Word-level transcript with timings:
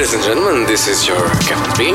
Ladies 0.00 0.14
and 0.14 0.24
gentlemen, 0.24 0.64
this 0.66 0.88
is 0.88 1.06
your 1.06 1.28
Captain 1.44 1.76
Bean. 1.76 1.94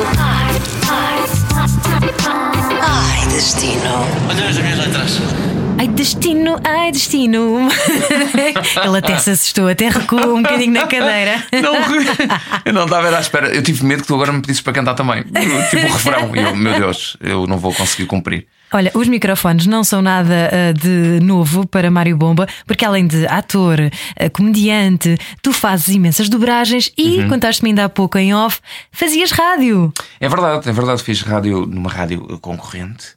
Ai, 2.80 3.26
destino. 3.32 4.06
Olha 4.30 4.48
as 4.48 4.60
minhas 4.60 4.78
letras. 4.78 5.65
Ai, 5.78 5.88
destino, 5.90 6.58
ai, 6.64 6.92
destino. 6.92 7.68
Ele 8.84 8.98
até 8.98 9.18
se 9.18 9.32
assustou, 9.32 9.68
até 9.68 9.90
recuou 9.90 10.36
um 10.38 10.42
bocadinho 10.42 10.72
na 10.72 10.88
cadeira. 10.88 11.44
Não, 11.62 11.76
eu 12.66 12.74
não 12.74 12.86
estava 12.86 13.10
à 13.16 13.20
espera. 13.20 13.54
Eu 13.54 13.62
tive 13.62 13.84
medo 13.86 14.02
que 14.02 14.08
tu 14.08 14.14
agora 14.16 14.32
me 14.32 14.42
pedisses 14.42 14.62
para 14.62 14.74
cantar 14.74 14.94
também. 14.94 15.24
Tipo 15.24 15.88
o 15.88 15.92
refrão. 15.92 16.36
E 16.36 16.40
eu, 16.40 16.56
meu 16.56 16.80
Deus, 16.80 17.18
eu 17.20 17.46
não 17.46 17.58
vou 17.58 17.74
conseguir 17.74 18.06
cumprir. 18.06 18.48
Olha, 18.74 18.92
os 18.94 19.08
microfones 19.08 19.68
não 19.68 19.84
são 19.84 20.02
nada 20.02 20.50
uh, 20.52 20.74
de 20.74 21.24
novo 21.24 21.68
para 21.68 21.92
Mário 21.92 22.18
Bomba, 22.18 22.48
porque 22.66 22.84
além 22.84 23.06
de 23.06 23.26
ator, 23.28 23.80
uh, 23.80 24.30
comediante, 24.32 25.18
tu 25.42 25.54
fazes 25.54 25.90
imensas 25.90 26.30
dobragens 26.30 26.92
e 26.98 27.20
Uhum. 27.20 27.30
contaste-me 27.30 27.70
ainda 27.70 27.86
há 27.86 27.90
pouco 27.90 28.18
em 28.18 28.34
off, 28.34 28.60
fazias 28.92 29.32
rádio. 29.32 29.94
É 30.20 30.28
verdade, 30.28 30.68
é 30.68 30.74
verdade. 30.74 31.04
Fiz 31.04 31.22
rádio 31.22 31.66
numa 31.66 31.90
rádio 31.90 32.40
concorrente 32.42 33.16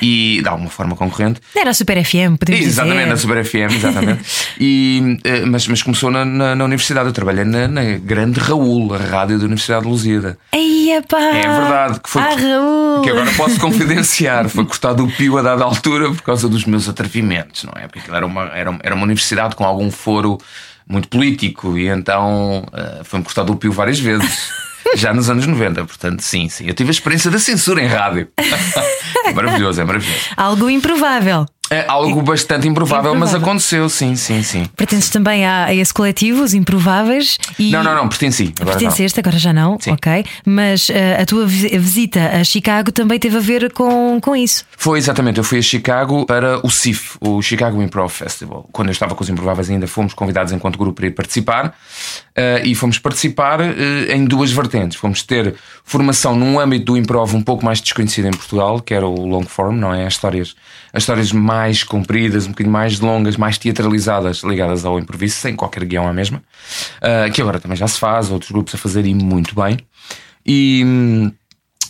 e 0.00 0.40
de 0.42 0.48
alguma 0.48 0.70
forma 0.70 0.96
concorrente. 0.96 1.40
Era 1.54 1.70
a 1.70 1.74
Super 1.74 2.04
FM, 2.04 2.36
podemos 2.38 2.60
Exatamente, 2.60 3.04
dizer. 3.04 3.16
Super 3.18 3.44
FM, 3.44 3.74
exatamente. 3.76 4.22
e, 4.58 5.18
eh, 5.24 5.44
mas, 5.46 5.66
mas 5.68 5.82
começou 5.82 6.10
na, 6.10 6.24
na, 6.24 6.54
na 6.54 6.64
universidade. 6.64 7.08
Eu 7.08 7.12
trabalhei 7.12 7.44
na, 7.44 7.68
na 7.68 7.82
grande 7.98 8.40
Raul, 8.40 8.94
a 8.94 8.98
rádio 8.98 9.38
da 9.38 9.44
Universidade 9.44 9.82
de 9.82 9.88
Lusíada. 9.88 10.38
Ei, 10.52 11.00
pá! 11.08 11.18
É 11.18 11.42
verdade, 11.42 12.00
que 12.00 12.08
foi. 12.08 12.22
Ah, 12.22 12.34
Raul! 12.34 13.02
Que 13.02 13.10
agora 13.10 13.30
posso 13.32 13.58
confidenciar. 13.60 14.48
Foi 14.48 14.64
cortado 14.64 15.04
o 15.04 15.10
pio 15.10 15.36
a 15.38 15.42
dada 15.42 15.64
altura 15.64 16.10
por 16.10 16.22
causa 16.22 16.48
dos 16.48 16.64
meus 16.64 16.88
atrevimentos, 16.88 17.64
não 17.64 17.72
é? 17.76 17.86
Porque 17.86 18.10
era 18.10 18.26
uma, 18.26 18.44
era, 18.54 18.78
era 18.82 18.94
uma 18.94 19.04
universidade 19.04 19.54
com 19.54 19.64
algum 19.64 19.90
foro 19.90 20.38
muito 20.88 21.08
político 21.08 21.78
e 21.78 21.86
então 21.86 22.66
eh, 22.72 23.02
foi-me 23.04 23.24
cortado 23.24 23.52
o 23.52 23.56
pio 23.56 23.72
várias 23.72 24.00
vezes. 24.00 24.50
Já 24.94 25.14
nos 25.14 25.30
anos 25.30 25.46
90, 25.46 25.84
portanto, 25.84 26.20
sim, 26.20 26.48
sim. 26.48 26.66
Eu 26.66 26.74
tive 26.74 26.90
a 26.90 26.92
experiência 26.92 27.30
da 27.30 27.38
censura 27.38 27.82
em 27.82 27.86
rádio. 27.86 28.28
é 29.24 29.32
maravilhoso, 29.34 29.80
é 29.80 29.84
maravilhoso. 29.84 30.20
Algo 30.36 30.68
improvável. 30.68 31.46
É 31.72 31.84
algo 31.86 32.20
bastante 32.22 32.66
improvável, 32.66 33.14
mas 33.14 33.28
Improvável. 33.30 33.48
aconteceu, 33.48 33.88
sim, 33.88 34.16
sim, 34.16 34.42
sim. 34.42 34.64
Pertences 34.76 35.08
também 35.08 35.46
a, 35.46 35.66
a 35.66 35.74
esse 35.74 35.94
coletivo, 35.94 36.42
os 36.42 36.52
improváveis. 36.52 37.38
E 37.58 37.70
Não, 37.70 37.82
não, 37.84 37.94
não, 37.94 38.08
pertenci. 38.08 38.52
Agora 38.60 38.74
não. 38.74 38.80
Pertenceste, 38.80 39.20
agora 39.20 39.38
já 39.38 39.52
não, 39.52 39.78
Sim. 39.80 39.92
ok. 39.92 40.24
Mas 40.44 40.90
eh, 40.90 41.20
a 41.22 41.24
tua 41.24 41.46
vi- 41.46 41.78
visita 41.78 42.20
a 42.40 42.42
Chicago 42.42 42.90
também 42.90 43.18
teve 43.20 43.36
a 43.36 43.40
ver 43.40 43.72
com, 43.72 44.18
com 44.20 44.34
isso. 44.34 44.64
Foi 44.76 44.98
exatamente, 44.98 45.38
eu 45.38 45.44
fui 45.44 45.58
a 45.58 45.62
Chicago 45.62 46.26
para 46.26 46.58
o 46.66 46.70
CIF, 46.70 47.16
o 47.20 47.40
Chicago 47.40 47.80
Improv 47.80 48.10
Festival. 48.10 48.68
Quando 48.72 48.88
eu 48.88 48.92
estava 48.92 49.14
com 49.14 49.22
os 49.22 49.30
improváveis 49.30 49.70
ainda 49.70 49.86
fomos 49.86 50.12
convidados 50.12 50.52
enquanto 50.52 50.76
grupo 50.76 50.96
para 50.96 51.06
ir 51.06 51.12
participar 51.12 51.74
eh, 52.34 52.62
e 52.64 52.74
fomos 52.74 52.98
participar 52.98 53.60
eh, 53.60 54.12
em 54.14 54.24
duas 54.24 54.50
vertentes. 54.50 54.98
Fomos 54.98 55.22
ter 55.22 55.54
formação 55.84 56.34
num 56.34 56.58
âmbito 56.58 56.86
do 56.86 56.96
improv 56.96 57.32
um 57.34 57.42
pouco 57.42 57.64
mais 57.64 57.80
desconhecido 57.80 58.26
em 58.26 58.32
Portugal, 58.32 58.80
que 58.80 58.92
era 58.92 59.06
o 59.06 59.24
long 59.24 59.44
form, 59.44 59.76
não 59.76 59.94
é? 59.94 60.06
As 60.06 60.14
histórias, 60.14 60.54
as 60.92 61.02
histórias 61.02 61.32
mais 61.32 61.84
compridas, 61.84 62.46
um 62.46 62.50
bocadinho 62.50 62.72
mais 62.72 62.98
longas, 63.00 63.36
mais 63.36 63.58
teatralizadas, 63.58 64.42
ligadas 64.42 64.84
ao 64.84 64.98
improviso, 64.98 65.36
sem 65.36 65.54
qualquer 65.54 65.84
guião 65.84 66.08
à 66.08 66.12
mesma, 66.12 66.42
eh, 67.00 67.30
que 67.30 67.40
agora 67.40 67.60
também 67.60 67.76
já 67.76 67.86
se 67.86 67.98
faz, 67.98 68.30
outros 68.30 68.50
grupos 68.50 68.74
a 68.74 68.78
fazer 68.78 69.06
e 69.06 69.14
muito 69.14 69.54
bem. 69.54 69.78
E. 70.44 71.32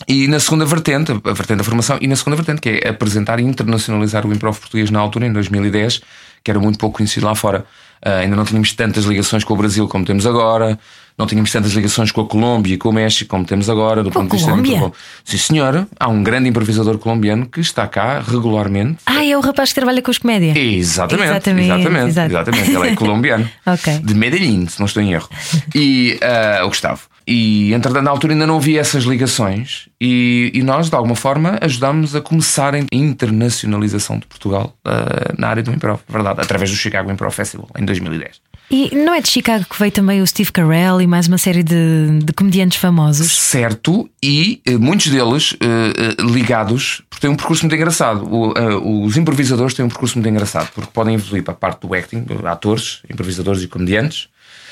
e 0.07 0.27
na 0.27 0.39
segunda 0.39 0.65
vertente, 0.65 1.11
a 1.11 1.33
vertente 1.33 1.57
da 1.57 1.63
formação, 1.63 1.97
e 2.01 2.07
na 2.07 2.15
segunda 2.15 2.35
vertente, 2.35 2.61
que 2.61 2.81
é 2.83 2.89
apresentar 2.89 3.39
e 3.39 3.43
internacionalizar 3.43 4.25
o 4.25 4.33
improv 4.33 4.59
português 4.59 4.91
na 4.91 4.99
altura, 4.99 5.25
em 5.25 5.33
2010, 5.33 6.01
que 6.43 6.51
era 6.51 6.59
muito 6.59 6.77
pouco 6.77 6.97
conhecido 6.97 7.25
lá 7.25 7.35
fora. 7.35 7.65
Ah, 8.03 8.17
ainda 8.17 8.35
não 8.35 8.43
tínhamos 8.43 8.73
tantas 8.73 9.05
ligações 9.05 9.43
com 9.43 9.53
o 9.53 9.57
Brasil 9.57 9.87
como 9.87 10.03
temos 10.03 10.25
agora, 10.25 10.79
não 11.17 11.25
tínhamos 11.27 11.51
tantas 11.51 11.71
ligações 11.73 12.11
com 12.11 12.21
a 12.21 12.25
Colômbia 12.27 12.73
e 12.73 12.77
com 12.77 12.89
o 12.89 12.93
México 12.93 13.29
como 13.29 13.45
temos 13.45 13.69
agora. 13.69 14.03
Do 14.03 14.09
Com 14.11 14.21
ponto 14.21 14.31
de 14.31 14.37
vista 14.37 14.49
Colômbia? 14.51 14.75
improv. 14.77 14.93
Sim, 15.23 15.37
senhora, 15.37 15.87
há 15.99 16.07
um 16.07 16.23
grande 16.23 16.49
improvisador 16.49 16.97
colombiano 16.97 17.45
que 17.45 17.59
está 17.59 17.87
cá 17.87 18.19
regularmente. 18.19 18.99
Ah, 19.05 19.25
é 19.25 19.37
o 19.37 19.41
rapaz 19.41 19.69
que 19.69 19.75
trabalha 19.75 20.01
com 20.01 20.11
os 20.11 20.17
comédia. 20.17 20.57
Exatamente, 20.57 21.29
Exatamente, 21.29 21.65
exatamente, 21.65 22.07
exato. 22.09 22.31
exatamente. 22.31 22.71
Ele 22.71 22.87
é 22.89 22.95
colombiano, 22.95 23.49
Ok. 23.65 23.99
de 23.99 24.13
Medellín, 24.15 24.67
se 24.67 24.79
não 24.79 24.85
estou 24.87 25.01
em 25.03 25.13
erro. 25.13 25.29
E 25.75 26.19
ah, 26.21 26.61
o 26.65 26.69
Gustavo. 26.69 27.01
E 27.27 27.71
entretanto, 27.73 28.03
na 28.03 28.09
altura 28.11 28.33
ainda 28.33 28.47
não 28.47 28.57
havia 28.57 28.81
essas 28.81 29.03
ligações, 29.03 29.87
e, 30.01 30.51
e 30.55 30.63
nós, 30.63 30.89
de 30.89 30.95
alguma 30.95 31.15
forma, 31.15 31.57
ajudámos 31.61 32.15
a 32.15 32.19
começar 32.19 32.73
a 32.73 32.79
internacionalização 32.91 34.17
de 34.19 34.25
Portugal 34.25 34.75
ah, 34.83 35.33
na 35.37 35.47
área 35.47 35.63
do 35.63 35.71
improv, 35.71 35.99
verdade, 36.09 36.41
através 36.41 36.69
do 36.71 36.75
Chicago 36.75 37.11
Improv 37.11 37.31
Festival, 37.33 37.67
em 37.77 37.85
2010. 37.85 38.41
E 38.73 38.95
não 38.95 39.13
é 39.13 39.19
de 39.19 39.29
Chicago 39.29 39.65
que 39.69 39.77
veio 39.77 39.91
também 39.91 40.21
o 40.21 40.25
Steve 40.25 40.49
Carell 40.49 41.01
e 41.01 41.05
mais 41.05 41.27
uma 41.27 41.37
série 41.37 41.61
de, 41.61 42.19
de 42.23 42.31
comediantes 42.31 42.77
famosos? 42.77 43.37
Certo, 43.37 44.09
e 44.23 44.61
eh, 44.65 44.77
muitos 44.77 45.07
deles 45.07 45.53
eh, 45.59 46.15
ligados, 46.23 47.01
porque 47.09 47.19
têm 47.19 47.29
um 47.29 47.35
percurso 47.35 47.63
muito 47.63 47.75
engraçado. 47.75 48.25
O, 48.33 48.53
eh, 48.57 48.75
os 49.05 49.17
improvisadores 49.17 49.73
têm 49.73 49.83
um 49.83 49.89
percurso 49.89 50.17
muito 50.17 50.29
engraçado, 50.29 50.69
porque 50.73 50.89
podem 50.93 51.15
evoluir 51.15 51.43
para 51.43 51.53
a 51.53 51.57
parte 51.57 51.85
do 51.85 51.93
acting, 51.93 52.25
atores, 52.45 53.01
improvisadores 53.09 53.61
e 53.61 53.67
comediantes, 53.67 54.29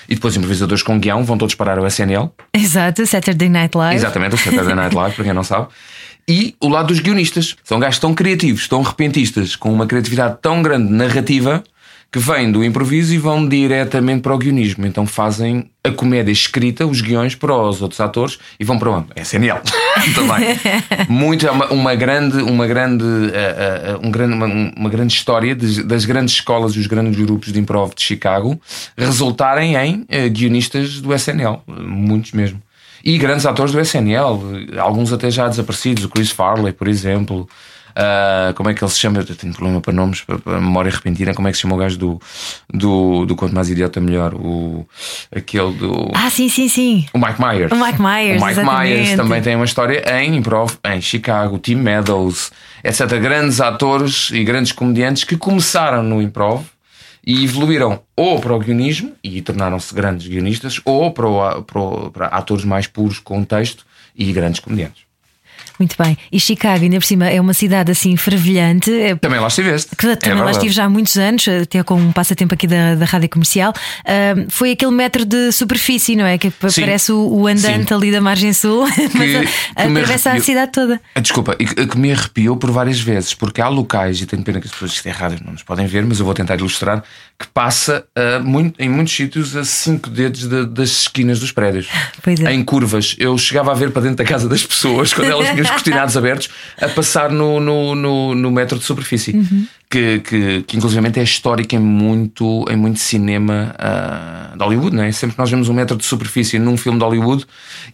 e 0.08 0.16
depois 0.16 0.34
improvisadores 0.34 0.81
com 0.81 0.98
guião, 0.98 1.26
vão 1.26 1.38
todos 1.38 1.54
parar 1.56 1.78
ao 1.78 1.86
SNL, 1.86 2.31
Exato, 2.54 3.06
Saturday 3.06 3.50
Night 3.50 3.76
Live. 3.78 3.96
exatamente, 3.96 4.34
o 4.34 4.38
Saturday 4.38 4.76
Night 4.76 4.96
Live, 4.96 5.16
para 5.16 5.26
quem 5.26 5.34
não 5.34 5.44
sabe. 5.44 5.68
E 6.26 6.56
o 6.62 6.70
lado 6.70 6.88
dos 6.88 7.00
guionistas. 7.00 7.58
São 7.66 7.80
gajos 7.80 8.00
tão 8.00 8.14
criativos, 8.14 8.68
tão 8.68 8.81
repentistas, 8.81 9.58
com 9.58 9.74
uma 9.74 9.86
criatividade 9.86 10.38
tão 10.42 10.62
grande 10.62 10.90
narrativa, 10.90 11.64
que 12.12 12.18
vêm 12.18 12.52
do 12.52 12.64
improviso 12.64 13.14
e 13.14 13.18
vão 13.20 13.47
diretamente 13.47 14.22
para 14.22 14.34
o 14.34 14.38
guionismo. 14.38 14.86
Então 14.86 15.06
fazem 15.06 15.70
a 15.84 15.92
comédia 15.92 16.31
escrita, 16.31 16.86
os 16.86 17.02
guiões 17.02 17.36
para 17.36 17.56
os 17.56 17.81
outros 17.84 18.00
atores 18.02 18.40
e 18.59 18.64
vão 18.64 18.80
para 18.80 18.90
onde? 18.90 19.08
SNL. 19.16 19.59
Também. 20.16 20.58
Muito, 21.08 21.46
é 21.46 21.52
uma, 21.52 21.68
uma 21.68 21.94
grande, 21.96 22.38
uma 22.42 22.66
grande, 22.66 23.03
eh, 23.34 23.92
eh, 23.94 24.00
um 24.03 24.09
grande, 24.09 24.34
uma, 24.34 24.46
uma 24.75 24.90
grande 24.90 25.14
história 25.14 25.56
de- 25.56 25.84
das 25.84 26.03
grandes 26.06 26.34
escolas 26.34 26.74
e 26.74 26.80
os 26.80 26.88
grandes 26.88 27.16
grupos 27.16 27.53
de 27.53 27.59
improv 27.59 27.94
de 27.94 28.02
Chicago 28.02 28.59
resultarem 28.98 29.75
em 29.75 30.06
eh, 30.09 30.28
guionistas 30.30 31.00
do 31.02 31.14
SNL. 31.14 31.62
Muitos 31.68 32.31
mesmo. 32.31 32.59
E 33.03 33.18
grandes 33.18 33.46
atores 33.46 33.72
do 33.72 33.80
SNL, 33.80 34.40
alguns 34.78 35.14
até 35.14 35.31
já 35.31 35.48
desaparecidos, 35.48 36.03
o 36.03 36.09
Chris 36.09 36.31
Farley, 36.31 36.74
por 36.74 36.88
exemplo. 36.88 37.48
Ah, 37.96 38.54
como 38.56 38.70
é 38.70 38.74
que 38.74 38.84
ele 38.84 38.92
se 38.92 39.00
chama? 39.00 39.20
Eu 39.20 39.36
tenho 39.36 39.54
problema 39.54 39.82
para 39.82 39.94
nomes, 39.94 40.22
para, 40.22 40.38
para 40.40 40.60
memória 40.60 40.92
repentina. 40.92 41.34
Como 41.34 41.48
é 41.48 41.52
que 41.52 41.58
se 41.58 41.62
chama 41.62 41.76
o 41.76 41.78
gajo 41.78 41.98
do, 41.98 42.22
do, 42.74 43.26
do 43.26 43.36
Quanto 43.36 43.54
Mais 43.56 43.70
Idiota 43.70 44.00
Melhor? 44.00 44.34
O, 44.36 44.88
aquele 45.36 45.74
do. 45.74 46.12
Ah, 46.14 46.30
sim, 46.30 46.50
sim, 46.50 46.68
sim. 46.70 47.06
O 47.14 47.18
Mike 47.18 47.42
Myers. 47.42 47.72
O 47.72 47.76
Mike 47.76 48.02
Myers, 48.02 48.42
O 48.42 48.46
Mike 48.46 48.52
exatamente. 48.60 48.90
Myers 48.94 49.16
também 49.18 49.42
tem 49.42 49.56
uma 49.56 49.66
história 49.66 50.04
em 50.22 50.36
improv, 50.36 50.74
em 50.86 51.02
Chicago, 51.02 51.58
Tim 51.60 51.76
Meadows, 51.76 52.52
etc. 52.84 53.08
Grandes 53.20 53.60
atores 53.62 54.30
e 54.32 54.44
grandes 54.44 54.72
comediantes 54.72 55.24
que 55.24 55.36
começaram 55.38 56.04
no 56.04 56.22
improv 56.22 56.64
e 57.26 57.44
evoluíram 57.44 58.02
ou 58.16 58.40
para 58.40 58.54
o 58.54 58.60
guionismo 58.60 59.12
e 59.24 59.42
tornaram-se 59.42 59.94
grandes 59.94 60.26
guionistas, 60.28 60.80
ou 60.86 61.12
para, 61.12 61.28
o- 61.28 61.62
para, 61.64 61.80
o- 61.80 62.12
para 62.12 62.28
atores 62.28 62.64
mais 62.64 62.88
puros 62.88 63.20
com 63.20 63.44
texto 63.44 63.86
e 64.16 64.32
grandes 64.32 64.60
comediantes. 64.62 65.09
Muito 65.80 65.96
bem. 65.98 66.18
E 66.32 66.40
Chicago, 66.40 66.84
ainda 66.84 66.98
por 66.98 67.06
cima, 67.06 67.30
é 67.30 67.40
uma 67.40 67.54
cidade 67.54 67.92
assim 67.92 68.16
fervilhante. 68.18 68.92
é- 68.92 69.16
Também 69.16 69.40
lá 69.40 69.48
estiveste. 69.48 69.96
Que 69.96 70.08
É 70.08 70.16
também 70.18 70.38
lá 70.40 70.44
verdade. 70.46 70.58
estive 70.58 70.74
já 70.74 70.84
há 70.86 70.90
muitos 70.90 71.16
anos, 71.18 71.48
até 71.48 71.82
com 71.84 71.96
um 71.96 72.12
passatempo 72.12 72.54
aqui 72.54 72.68
da, 72.68 72.96
da 72.96 73.06
rádio 73.06 73.30
comercial. 73.30 73.74
Ah, 74.06 74.36
foi 74.50 74.72
aquele 74.72 74.92
metro 74.92 75.24
de 75.26 75.52
superfície, 75.54 76.16
não 76.16 76.26
é? 76.26 76.38
Que 76.38 76.52
Sim. 76.70 76.82
parece 76.82 77.12
o, 77.14 77.20
o 77.28 77.48
andante 77.48 77.88
Sim. 77.90 77.94
ali 77.94 78.12
da 78.12 78.20
margem 78.20 78.52
sul, 78.54 78.86
mas 79.16 79.36
a- 79.36 79.42
que 79.42 79.50
atravessa 80.00 80.32
a 80.34 80.42
cidade 80.42 80.72
toda. 80.72 81.00
Ah, 81.16 81.20
Desculpa, 81.22 81.56
e 81.60 81.66
que 81.66 81.88
que 81.88 81.98
me 81.98 82.12
arrepiou 82.12 82.58
por 82.58 82.72
várias 82.72 83.00
vezes, 83.00 83.34
porque 83.34 83.62
há 83.62 83.68
locais, 83.70 84.20
e 84.22 84.26
tenho 84.26 84.44
pena 84.44 84.60
que 84.60 84.68
as 84.68 84.74
pessoas 84.74 84.92
isto 84.92 85.08
é 85.08 85.12
rádio 85.12 85.40
não 85.46 85.54
nos 85.54 85.64
podem 85.64 85.88
ver, 85.88 86.06
mas 86.06 86.20
eu 86.20 86.26
vou 86.26 86.34
tentar 86.34 86.56
ilustrar, 86.58 87.02
que 87.40 87.48
passa 87.48 88.04
ah, 88.16 88.40
muito- 88.44 88.76
em 88.82 88.90
muitos 88.90 89.16
sítios 89.16 89.56
a 89.56 89.64
cinco 89.64 90.10
dedos 90.10 90.48
de- 90.48 90.66
das 90.66 90.90
esquinas 91.04 91.40
dos 91.40 91.52
prédios. 91.54 91.88
Pois 92.22 92.40
é. 92.42 92.54
Em 92.54 92.64
curvas. 92.64 93.16
Eu 93.18 93.38
chegava 93.38 93.72
a 93.72 93.75
ver 93.75 93.92
para 93.92 94.02
dentro 94.02 94.18
da 94.18 94.25
casa 94.25 94.50
das 94.50 94.64
pessoas, 94.66 95.14
quando 95.14 95.32
elas 95.32 95.48
tinham 95.56 95.69
cortinados 95.71 96.18
abertos, 96.18 96.50
a 96.81 96.88
passar 96.88 97.31
no, 97.31 97.60
no, 97.60 97.95
no, 97.95 98.36
no 98.36 98.51
metro 98.51 98.77
de 98.77 98.83
superfície. 98.83 99.36
Uhum. 99.36 99.68
Que, 99.91 100.19
que, 100.19 100.62
que 100.62 100.77
inclusive 100.77 101.19
é 101.19 101.24
histórico 101.24 101.74
em 101.74 101.80
muito, 101.80 102.63
em 102.69 102.75
muito 102.75 103.00
cinema 103.00 103.74
ah, 103.80 104.53
de 104.56 104.63
Hollywood, 104.63 104.95
não 104.95 105.01
é? 105.01 105.12
Sempre 105.12 105.36
que 105.36 105.41
nós 105.41 105.50
vemos 105.50 105.68
um 105.68 105.74
metro 105.74 105.97
de 105.97 106.06
superfície 106.06 106.59
num 106.59 106.77
filme 106.77 107.00
de 107.00 107.03
Hollywood 107.03 107.44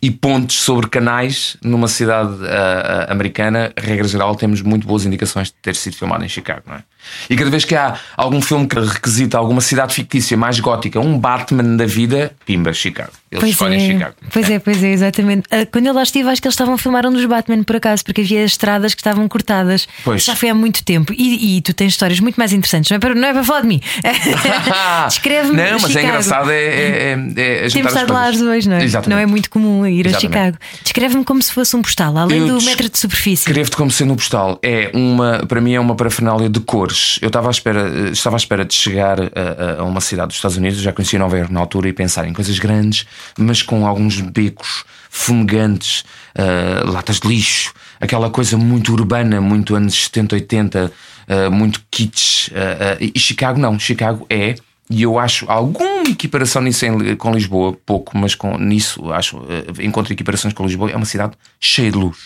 e 0.02 0.12
pontes 0.12 0.58
sobre 0.58 0.90
canais 0.90 1.56
numa 1.64 1.88
cidade 1.88 2.36
ah, 2.50 3.08
americana, 3.10 3.72
regra 3.78 4.06
geral, 4.10 4.36
temos 4.36 4.62
muito 4.62 4.86
boas 4.86 5.06
indicações 5.06 5.48
de 5.48 5.54
ter 5.62 5.74
sido 5.74 5.96
filmado 5.96 6.26
em 6.26 6.28
Chicago, 6.28 6.64
não 6.68 6.76
é? 6.76 6.84
E 7.30 7.36
cada 7.36 7.50
vez 7.50 7.64
que 7.64 7.76
há 7.76 7.98
algum 8.18 8.42
filme 8.42 8.68
que 8.68 8.80
requisita 8.80 9.38
alguma 9.38 9.62
cidade 9.62 9.94
fictícia 9.94 10.36
mais 10.36 10.60
gótica, 10.60 11.00
um 11.00 11.18
Batman 11.18 11.78
da 11.78 11.86
vida, 11.86 12.34
pimba, 12.46 12.74
Chicago. 12.74 13.12
Eles 13.32 13.42
Pois 13.42 13.52
escolhem 13.52 13.78
é, 13.78 13.94
Chicago. 13.94 14.16
pois 14.32 14.50
é, 14.50 14.60
pois 14.60 14.84
é, 14.84 14.92
exatamente. 14.92 15.48
Quando 15.72 15.86
eu 15.86 15.94
lá 15.94 16.04
estive, 16.04 16.30
acho 16.30 16.42
que 16.42 16.48
eles 16.48 16.54
estavam 16.54 16.74
a 16.74 16.78
filmar 16.78 17.06
um 17.06 17.12
dos 17.12 17.26
Batman 17.26 17.64
por 17.64 17.76
acaso, 17.76 18.04
porque 18.04 18.22
havia 18.22 18.44
estradas 18.44 18.94
que 18.96 19.02
estavam 19.02 19.28
cortadas. 19.28 19.88
Pois. 20.04 20.24
Já 20.24 20.36
foi 20.36 20.50
há 20.50 20.56
muito 20.56 20.84
tempo. 20.84 21.14
E, 21.14 21.58
e 21.58 21.62
tu 21.62 21.74
tens 21.74 21.85
tem 21.86 21.90
histórias 21.90 22.20
muito 22.20 22.36
mais 22.36 22.52
interessantes. 22.52 22.90
Não 22.90 22.96
é 22.98 23.00
para, 23.00 23.14
não 23.14 23.28
é 23.28 23.34
para 23.34 23.44
falar 23.44 23.62
de 23.62 23.68
mim. 23.68 23.82
Descreve-me. 25.08 25.56
Não, 25.56 25.72
mas 25.74 25.84
é 25.84 25.88
Chicago. 25.88 26.08
engraçado 26.08 26.52
é, 26.52 26.64
é, 26.64 27.12
é, 27.36 27.66
é 27.66 27.70
Temos 27.70 27.76
as 27.94 28.02
estado 28.02 28.14
lá 28.14 28.30
os 28.30 28.38
dois, 28.38 28.66
não 28.66 28.76
é? 28.78 28.84
Exatamente. 28.84 29.10
Não 29.16 29.22
é 29.22 29.26
muito 29.26 29.50
comum 29.50 29.86
ir 29.86 30.08
a 30.08 30.10
Exatamente. 30.10 30.22
Chicago. 30.36 30.58
Descreve-me 30.84 31.24
como 31.24 31.42
se 31.42 31.52
fosse 31.54 31.76
um 31.76 31.82
postal, 31.82 32.18
além 32.18 32.40
Eu 32.48 32.48
do 32.60 32.66
metro 32.66 32.90
de 32.90 32.98
superfície. 32.98 33.48
Escrevo-te 33.48 33.78
como 33.78 33.92
sendo 33.92 34.14
um 34.14 34.16
postal. 34.16 34.60
É 34.64 34.90
uma, 34.94 35.46
para 35.48 35.62
mim 35.62 35.74
é 35.74 35.80
uma 35.80 35.96
parafernália 35.96 36.50
de 36.50 36.60
cores. 36.60 37.20
Eu 37.22 37.28
estava 37.28 37.50
à 37.50 37.52
espera, 37.52 37.82
eh, 37.88 38.10
estava 38.12 38.36
à 38.36 38.40
espera 38.40 38.66
de 38.66 38.74
chegar 38.74 39.20
a, 39.22 39.26
a- 39.26 39.82
a 39.82 39.84
uma 39.84 40.02
cidade 40.02 40.30
dos 40.30 40.38
Estados 40.38 40.58
Unidos, 40.58 40.80
já 40.82 40.92
conhecia 40.92 41.20
Nova 41.20 41.38
Iorque 41.38 41.54
na 41.54 41.60
altura, 41.60 41.88
e 41.90 41.94
pensar 41.94 42.28
em 42.28 42.34
coisas 42.34 42.58
grandes, 42.60 43.06
mas 43.38 43.62
com 43.62 43.86
alguns 43.86 44.20
becos 44.22 44.84
fumegantes, 45.10 46.04
eh, 46.36 46.82
latas 46.86 47.20
de 47.20 47.28
lixo, 47.28 47.74
aquela 48.00 48.30
coisa 48.30 48.58
muito 48.58 48.94
urbana, 48.94 49.40
muito 49.42 49.76
anos 49.76 49.96
70, 50.06 50.36
80, 50.36 50.92
eh, 51.28 51.50
muito 51.50 51.82
kitsch. 51.92 52.50
eh, 52.54 52.98
eh, 53.02 53.12
e 53.16 53.20
Chicago 53.20 53.60
não. 53.60 53.78
Chicago 53.80 54.26
é. 54.30 54.56
E 54.90 55.02
eu 55.02 55.18
acho 55.18 55.50
alguma 55.50 56.04
equiparação 56.08 56.62
nisso 56.62 56.86
em- 56.86 57.16
com 57.16 57.32
Lisboa, 57.34 57.76
pouco, 57.86 58.16
mas 58.18 58.36
com, 58.36 58.56
nisso 58.58 59.12
acho, 59.12 59.38
eh, 59.50 59.84
encontro 59.84 60.14
equiparações 60.14 60.54
com 60.54 60.64
Lisboa. 60.66 60.92
É 60.92 60.96
uma 60.96 61.06
cidade 61.06 61.34
cheia 61.60 61.92
de 61.92 61.98
luz. 61.98 62.18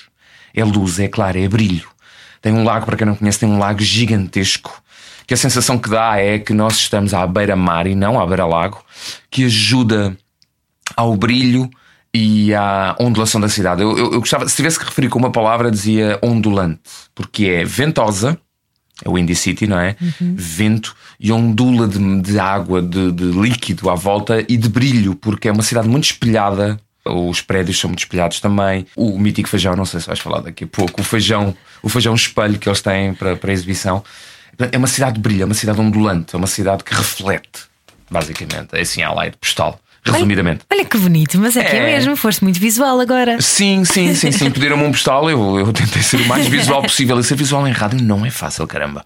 É 0.54 0.63
luz, 0.63 1.00
é 1.00 1.07
claro, 1.07 1.39
é 1.39 1.48
brilho. 1.48 1.88
Tem 2.42 2.51
um 2.51 2.63
lago, 2.63 2.86
para 2.86 2.98
quem 2.98 3.07
não 3.07 3.16
conhece, 3.16 3.39
tem 3.39 3.48
um 3.50 3.60
lago 3.60 3.81
gigantesco. 3.81 4.81
Que 5.25 5.33
a 5.33 5.38
sensação 5.38 5.77
que 5.77 5.89
dá 5.89 6.18
é 6.18 6.39
que 6.39 6.54
nós 6.54 6.74
estamos 6.77 7.13
à 7.13 7.25
beira-mar 7.27 7.86
e 7.88 7.95
não 7.95 8.19
à 8.19 8.25
beira-lago, 8.25 8.83
que 9.30 9.45
ajuda 9.45 10.18
ao 10.98 11.16
brilho 11.16 11.69
e 12.14 12.54
à 12.54 12.96
ondulação 13.00 13.40
da 13.40 13.50
cidade. 13.50 13.82
Eu, 13.82 13.98
eu, 13.98 14.14
eu 14.14 14.20
gostava, 14.20 14.48
se 14.48 14.56
tivesse 14.56 14.80
que 14.80 14.86
referir 14.86 15.10
com 15.10 15.20
uma 15.20 15.32
palavra, 15.32 15.70
dizia 15.70 16.20
ondulante, 16.22 16.82
porque 17.14 17.46
é 17.46 17.64
ventosa, 17.64 18.38
é 19.04 19.10
o 19.10 19.14
Windy 19.14 19.36
City, 19.36 19.68
não 19.68 19.80
é? 19.80 19.96
Vento 20.20 20.96
e 21.20 21.32
ondula 21.32 21.88
de, 21.88 22.22
de 22.22 22.40
água, 22.40 22.82
de, 22.82 23.12
de 23.12 23.26
líquido 23.26 23.90
à 23.90 23.96
volta 23.96 24.44
e 24.48 24.58
de 24.58 24.68
brilho, 24.68 25.16
porque 25.16 25.48
é 25.48 25.52
uma 25.52 25.64
cidade 25.64 25.88
muito 25.88 26.06
espelhada. 26.06 26.80
Os 27.06 27.42
prédios 27.42 27.80
são 27.80 27.90
muito 27.90 28.00
espelhados 28.00 28.40
também. 28.40 28.86
O 28.96 29.18
mítico 29.18 29.48
feijão, 29.48 29.76
não 29.76 29.86
sei 29.86 30.00
se 30.00 30.08
vais 30.08 30.20
falar 30.20 30.42
daqui 30.42 30.66
a 30.66 30.68
pouco. 30.68 31.02
O 31.02 31.04
feijão, 31.04 31.56
o 31.82 31.90
feijão 31.90 32.14
espelho 32.14 32.60
que 32.60 32.68
eles 32.68 32.82
têm 32.82 33.14
para, 33.14 33.36
para 33.36 33.50
a 33.50 33.54
exibição. 33.54 34.04
É 34.72 34.78
uma 34.78 34.88
cidade 34.88 35.14
de 35.14 35.22
brilho, 35.22 35.44
é 35.44 35.46
uma 35.46 35.54
cidade 35.54 35.80
ondulante, 35.80 36.36
é 36.36 36.38
uma 36.38 36.48
cidade 36.48 36.84
que 36.84 36.94
reflete, 36.94 37.62
basicamente. 38.12 38.70
É 38.74 38.82
assim 38.82 39.02
a 39.02 39.14
lei 39.14 39.32
de 39.32 39.38
postal, 39.38 39.80
resumidamente. 40.04 40.62
Olha 40.72 40.86
que 40.86 40.98
bonito, 40.98 41.38
mas 41.40 41.56
é, 41.57 41.63
que 41.63 41.75
é 41.75 41.80
É. 41.80 41.86
mesmo, 41.98 42.16
foste 42.16 42.44
muito 42.44 42.60
visual 42.60 43.00
agora. 43.00 43.42
Sim, 43.42 43.84
sim, 43.86 44.13
sim, 44.16 44.31
sim. 44.31 44.50
Pediram-me 44.51 44.84
um 44.84 44.92
postal, 44.92 45.30
eu, 45.30 45.60
eu 45.60 45.74
tentei 45.74 46.01
ser 46.01 46.18
o 46.22 46.25
mais 46.28 46.48
visual 46.48 46.81
possível. 46.81 47.19
E 47.19 47.24
ser 47.24 47.36
visual 47.36 47.68
em 47.68 47.72
rádio 47.72 48.01
não 48.01 48.25
é 48.25 48.30
fácil, 48.30 48.66
caramba. 48.68 49.01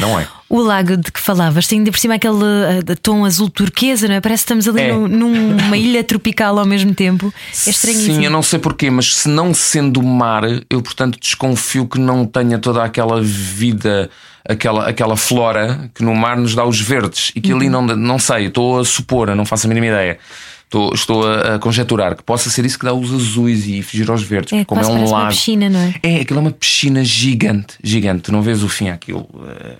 Não 0.00 0.18
é. 0.18 0.26
O 0.50 0.60
lago 0.60 0.96
de 0.96 1.12
que 1.12 1.20
falavas 1.20 1.68
tem 1.68 1.78
ainda 1.78 1.92
por 1.92 1.98
cima 2.00 2.14
aquele 2.16 2.42
eh, 2.88 2.94
tom 3.00 3.24
azul 3.24 3.48
turquesa, 3.48 4.08
não 4.08 4.16
é? 4.16 4.20
Parece 4.20 4.42
que 4.44 4.52
estamos 4.52 4.66
ali 4.66 4.80
É. 4.82 4.92
num- 4.92 5.06
numa 5.54 5.76
ilha 5.78 6.02
tropical 6.02 6.58
ao 6.58 6.66
mesmo 6.66 6.92
tempo. 6.92 7.32
É 7.64 7.70
estranhíssimo. 7.70 8.16
Sim, 8.16 8.24
eu 8.24 8.32
não 8.32 8.42
sei 8.42 8.58
porquê, 8.58 8.90
mas 8.90 9.14
se 9.14 9.28
não 9.28 9.54
sendo 9.54 10.02
mar, 10.02 10.42
eu 10.68 10.82
portanto 10.82 11.20
desconfio 11.20 11.86
que 11.86 12.00
não 12.00 12.26
tenha 12.26 12.58
toda 12.58 12.82
aquela 12.82 13.22
vida, 13.22 14.10
aquela, 14.48 14.88
aquela 14.88 15.16
flora 15.16 15.90
que 15.94 16.02
no 16.02 16.14
mar 16.14 16.36
nos 16.36 16.54
dá 16.54 16.64
os 16.64 16.80
verdes 16.80 17.32
e 17.34 17.40
que 17.40 17.52
ali 17.52 17.66
Uhum. 17.66 17.86
não, 17.86 17.96
não 17.96 18.18
sei, 18.18 18.46
estou 18.46 18.78
a 18.80 18.84
supor, 18.84 19.34
não 19.34 19.44
faço 19.44 19.66
a 19.66 19.68
mínima 19.68 19.86
ideia. 19.86 20.18
Estou, 20.64 20.94
estou 20.94 21.26
a, 21.28 21.56
a 21.56 21.58
conjecturar 21.58 22.14
que 22.14 22.22
possa 22.22 22.48
ser 22.48 22.64
isso 22.64 22.78
que 22.78 22.84
dá 22.84 22.94
os 22.94 23.12
azuis 23.12 23.66
e 23.66 23.82
fugir 23.82 24.08
aos 24.08 24.22
verdes, 24.22 24.52
É, 24.52 24.64
como 24.64 24.80
é 24.80 24.86
um 24.86 25.10
lago. 25.10 25.28
piscina, 25.30 25.68
não 25.68 25.80
é? 25.80 25.94
É, 26.00 26.20
aquilo 26.20 26.38
é 26.38 26.42
uma 26.42 26.52
piscina 26.52 27.04
gigante, 27.04 27.76
gigante. 27.82 28.22
Tu 28.22 28.32
não 28.32 28.40
vês 28.40 28.62
o 28.62 28.68
fim 28.68 28.88
àquilo. 28.88 29.28
Eh, 29.48 29.76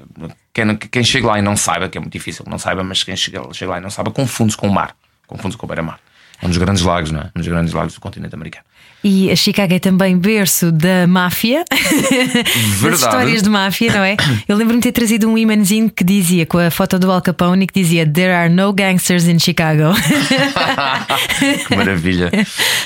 Quem, 0.53 0.77
quem 0.77 1.05
chega 1.05 1.29
lá 1.29 1.39
e 1.39 1.43
não 1.43 1.57
saiba, 1.57 1.89
que 1.89 1.97
é 1.97 2.01
muito 2.01 2.13
difícil 2.13 2.45
que 2.45 2.51
não 2.51 2.59
saiba, 2.59 2.83
mas 2.83 3.05
quem 3.05 3.15
chega, 3.17 3.41
chega 3.53 3.71
lá 3.71 3.79
e 3.79 3.81
não 3.81 3.89
saiba, 3.89 4.11
confunde-se 4.11 4.59
com 4.59 4.67
o 4.67 4.73
mar. 4.75 4.97
Confunde-se 5.29 5.57
com 5.57 5.65
o 5.65 5.69
beira-mar. 5.69 6.01
É 6.43 6.47
um 6.47 6.49
dos 6.49 6.59
grandes 6.59 6.83
lagos, 6.83 7.13
não 7.13 7.21
é? 7.21 7.31
Um 7.37 7.39
dos 7.39 7.47
grandes 7.47 7.73
lagos 7.73 7.95
do 7.95 8.01
continente 8.01 8.35
americano. 8.35 8.65
E 9.03 9.31
a 9.31 9.37
Chicago 9.37 9.73
é 9.73 9.79
também 9.79 10.17
berço 10.19 10.71
da 10.71 11.07
máfia, 11.07 11.65
das 11.71 12.81
Verdade. 12.81 12.95
histórias 13.03 13.43
de 13.43 13.49
máfia, 13.49 13.93
não 13.93 14.05
é? 14.05 14.17
Eu 14.47 14.57
lembro-me 14.57 14.81
de 14.81 14.89
ter 14.89 14.93
trazido 14.93 15.27
um 15.27 15.39
imãzinho 15.39 15.89
que 15.91 16.05
dizia, 16.05 16.45
com 16.45 16.59
a 16.59 16.71
foto 16.71 16.99
do 16.99 17.11
Al 17.11 17.23
Capone, 17.23 17.67
que 17.67 17.81
dizia 17.81 18.07
There 18.07 18.33
are 18.33 18.49
no 18.51 18.73
gangsters 18.73 19.27
in 19.27 19.39
Chicago. 19.39 19.95
que 21.67 21.77
maravilha. 21.77 22.31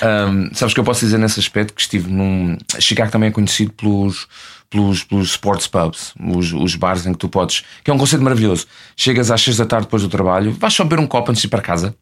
Um, 0.03 0.55
sabes 0.55 0.73
que 0.73 0.81
eu 0.81 0.85
posso 0.85 1.05
dizer 1.05 1.19
nesse 1.19 1.41
aspecto 1.41 1.75
que 1.75 1.81
estive 1.81 2.11
num. 2.11 2.57
Chicago 2.79 3.11
também 3.11 3.29
é 3.29 3.33
conhecido 3.33 3.73
pelos. 3.73 4.27
Pelos, 4.71 5.05
pelos 5.05 5.29
sports 5.29 5.69
pubs, 5.69 6.13
os, 6.19 6.53
os 6.53 6.75
bares 6.75 7.07
em 7.07 7.13
que 7.13 7.19
tu 7.19 7.29
podes. 7.29 7.63
que 7.85 7.93
é 7.93 7.95
um 7.95 7.99
conceito 7.99 8.25
maravilhoso. 8.25 8.67
Chegas 8.97 9.31
às 9.31 9.41
6 9.41 9.59
da 9.59 9.67
tarde 9.67 9.87
depois 9.87 10.03
do 10.03 10.09
trabalho, 10.09 10.51
vais 10.59 10.75
só 10.75 10.83
beber 10.83 10.99
um 11.01 11.07
copo 11.07 11.31
antes 11.31 11.43
de 11.43 11.47
ir 11.47 11.51
para 11.51 11.63
casa, 11.63 11.95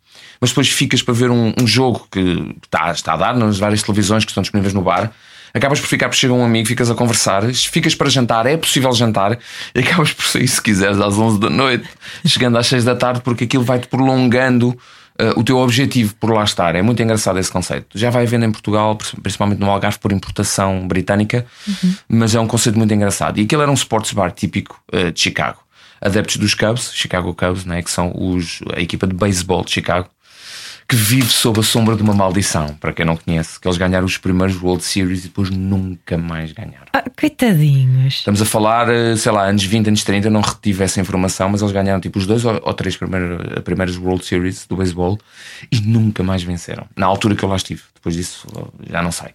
mas 0.43 0.51
depois 0.51 0.69
ficas 0.69 1.01
para 1.01 1.15
ver 1.15 1.31
um, 1.31 1.55
um 1.61 1.67
jogo 1.69 2.05
que 2.11 2.57
está, 2.65 2.91
está 2.91 3.13
a 3.13 3.17
dar 3.17 3.37
nas 3.37 3.61
várias 3.61 3.81
televisões 3.81 4.25
que 4.25 4.33
estão 4.33 4.43
disponíveis 4.43 4.75
no 4.75 4.83
bar. 4.83 5.13
Acabas 5.55 5.79
por 5.79 5.87
ficar 5.87 6.09
por 6.09 6.17
chegar 6.17 6.35
um 6.35 6.45
amigo, 6.45 6.67
ficas 6.67 6.91
a 6.91 6.97
conversar, 6.97 7.45
ficas 7.55 7.95
para 7.95 8.11
jantar, 8.11 8.45
é 8.47 8.57
possível 8.57 8.93
jantar, 8.93 9.39
e 9.73 9.79
acabas 9.79 10.13
por 10.13 10.25
sair 10.25 10.49
se 10.49 10.61
quiseres 10.61 10.99
às 10.99 11.17
11 11.17 11.39
da 11.39 11.49
noite, 11.49 11.89
chegando 12.27 12.59
às 12.59 12.67
6 12.67 12.83
da 12.83 12.97
tarde, 12.97 13.21
porque 13.21 13.45
aquilo 13.45 13.63
vai-te 13.63 13.87
prolongando 13.87 14.71
uh, 14.71 15.39
o 15.39 15.45
teu 15.45 15.59
objetivo 15.59 16.13
por 16.17 16.33
lá 16.33 16.43
estar. 16.43 16.75
É 16.75 16.83
muito 16.83 17.01
engraçado 17.01 17.39
esse 17.39 17.53
conceito. 17.53 17.97
Já 17.97 18.11
vai 18.11 18.25
havendo 18.25 18.45
em 18.45 18.51
Portugal, 18.51 18.99
principalmente 19.23 19.61
no 19.61 19.71
Algarve, 19.71 20.01
por 20.01 20.11
importação 20.11 20.89
britânica, 20.89 21.47
mas 22.09 22.35
é 22.35 22.41
um 22.41 22.49
conceito 22.49 22.77
muito 22.77 22.93
engraçado. 22.93 23.39
E 23.39 23.45
aquilo 23.45 23.63
era 23.63 23.71
um 23.71 23.75
sports 23.75 24.13
bar 24.13 24.33
típico 24.33 24.83
uh, 24.93 25.13
de 25.13 25.21
Chicago. 25.21 25.61
Adeptos 26.01 26.37
dos 26.37 26.53
Cubs, 26.53 26.93
Chicago 26.93 27.33
Cubs, 27.33 27.65
né, 27.65 27.81
que 27.81 27.91
são 27.91 28.13
os, 28.13 28.59
a 28.75 28.81
equipa 28.81 29.07
de 29.07 29.15
beisebol 29.15 29.65
de 29.65 29.71
Chicago, 29.71 30.09
que 30.93 30.97
vive 30.97 31.31
sob 31.31 31.59
a 31.59 31.63
sombra 31.63 31.97
de 31.97 32.03
uma 32.03 32.13
maldição, 32.13 32.67
para 32.79 32.93
quem 32.93 33.07
não 33.07 33.17
conhece, 33.17 33.59
que 33.59 33.67
eles 33.67 33.79
ganharam 33.79 34.05
os 34.05 34.19
primeiros 34.19 34.61
World 34.63 34.85
Series 34.85 35.21
e 35.21 35.29
depois 35.29 35.49
nunca 35.49 36.19
mais 36.19 36.53
ganharam. 36.53 36.85
Ah, 36.93 37.03
coitadinhos. 37.19 38.17
Estamos 38.17 38.43
a 38.43 38.45
falar, 38.45 38.91
eh, 38.91 39.17
sei 39.17 39.33
lá, 39.33 39.45
anos 39.47 39.65
20, 39.65 39.89
anos 39.89 40.05
30, 40.05 40.29
não 40.29 40.43
retive 40.43 40.85
essa 40.85 41.01
informação, 41.01 41.49
mas 41.49 41.63
eles 41.63 41.73
ganharam 41.73 41.99
tipo 41.99 42.19
os 42.19 42.27
dois 42.27 42.45
ou, 42.45 42.75
três 42.75 42.95
primeiros, 42.95 43.63
primeiros 43.65 43.97
World 43.97 44.23
Series 44.23 44.67
do 44.67 44.77
beisebol 44.77 45.19
e 45.71 45.81
nunca 45.81 46.23
mais 46.23 46.43
venceram. 46.43 46.85
Na 46.95 47.07
altura 47.07 47.35
que 47.37 47.43
eu 47.43 47.49
lá 47.49 47.57
estive, 47.57 47.81
depois 47.95 48.15
disso 48.15 48.47
já 48.91 49.01
não 49.03 49.11
sei. 49.13 49.31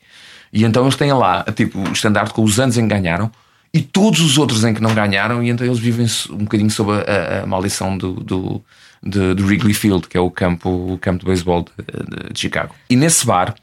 E 0.54 0.63
então 0.63 0.83
eles 0.83 0.95
têm 0.95 1.12
lá 1.12 1.44
tipo, 1.56 1.80
o 1.80 1.92
estandarte 1.92 2.36
com 2.36 2.44
os 2.44 2.59
anos 2.59 2.77
em 2.77 2.83
que 2.88 2.94
ganharam 2.94 3.31
e 3.74 3.81
todos 3.81 4.21
os 4.21 4.38
outros 4.38 4.63
em 4.63 4.75
que 4.75 4.81
não 4.81 4.94
ganharam, 4.94 5.42
e 5.44 5.50
então 5.50 5.65
eles 5.65 5.80
vivem 5.80 6.06
um 6.30 6.38
bocadinho 6.44 6.69
sob 6.69 6.92
a, 6.92 6.95
a- 7.39 7.44
a 7.44 7.45
maldição 7.48 7.98
do, 7.98 8.13
do, 8.13 8.63
de- 9.03 9.33
do 9.33 9.45
Wrigley 9.45 9.73
Field, 9.73 10.07
que 10.07 10.17
é 10.17 10.19
o 10.19 10.29
campo, 10.31 10.69
o 10.94 10.97
campo 10.97 11.19
de 11.19 11.25
beisebol 11.25 11.63
de, 11.63 12.31
de- 12.33 12.39
Chicago. 12.39 12.73
E 12.89 12.95
nesse 12.95 13.25
bar. 13.25 13.56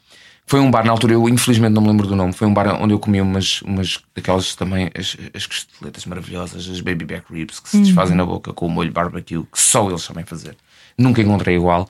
Foi 0.47 0.61
um 0.61 0.71
bar, 0.71 0.85
na 0.85 0.93
altura, 0.93 1.15
eu 1.15 1.27
infelizmente 1.27 1.73
não 1.73 1.81
me 1.81 1.89
lembro 1.89 2.07
do 2.07 2.15
nome. 2.15 2.35
Foi 2.35 2.47
um 2.47 2.53
bar 2.53 2.69
onde 2.83 2.93
eu 2.93 2.99
comi 2.99 3.19
umas, 3.19 3.63
umas 3.63 3.99
daquelas 4.15 4.55
também, 4.55 4.91
as, 4.95 5.17
as 5.35 5.47
costeletas 5.47 6.05
maravilhosas, 6.05 6.69
as 6.69 6.83
baby 6.83 7.07
back 7.07 7.33
ribs 7.33 7.59
que 7.61 7.69
se 7.71 7.79
desfazem 7.81 8.15
na 8.15 8.27
boca 8.27 8.53
com 8.53 8.67
o 8.67 8.69
molho 8.71 8.93
barbecue, 8.93 9.43
que 9.51 9.59
só 9.59 9.89
eles 9.89 10.03
sabem 10.03 10.23
fazer. 10.23 10.55
Nunca 10.99 11.23
encontrei 11.23 11.57
igual. 11.57 11.89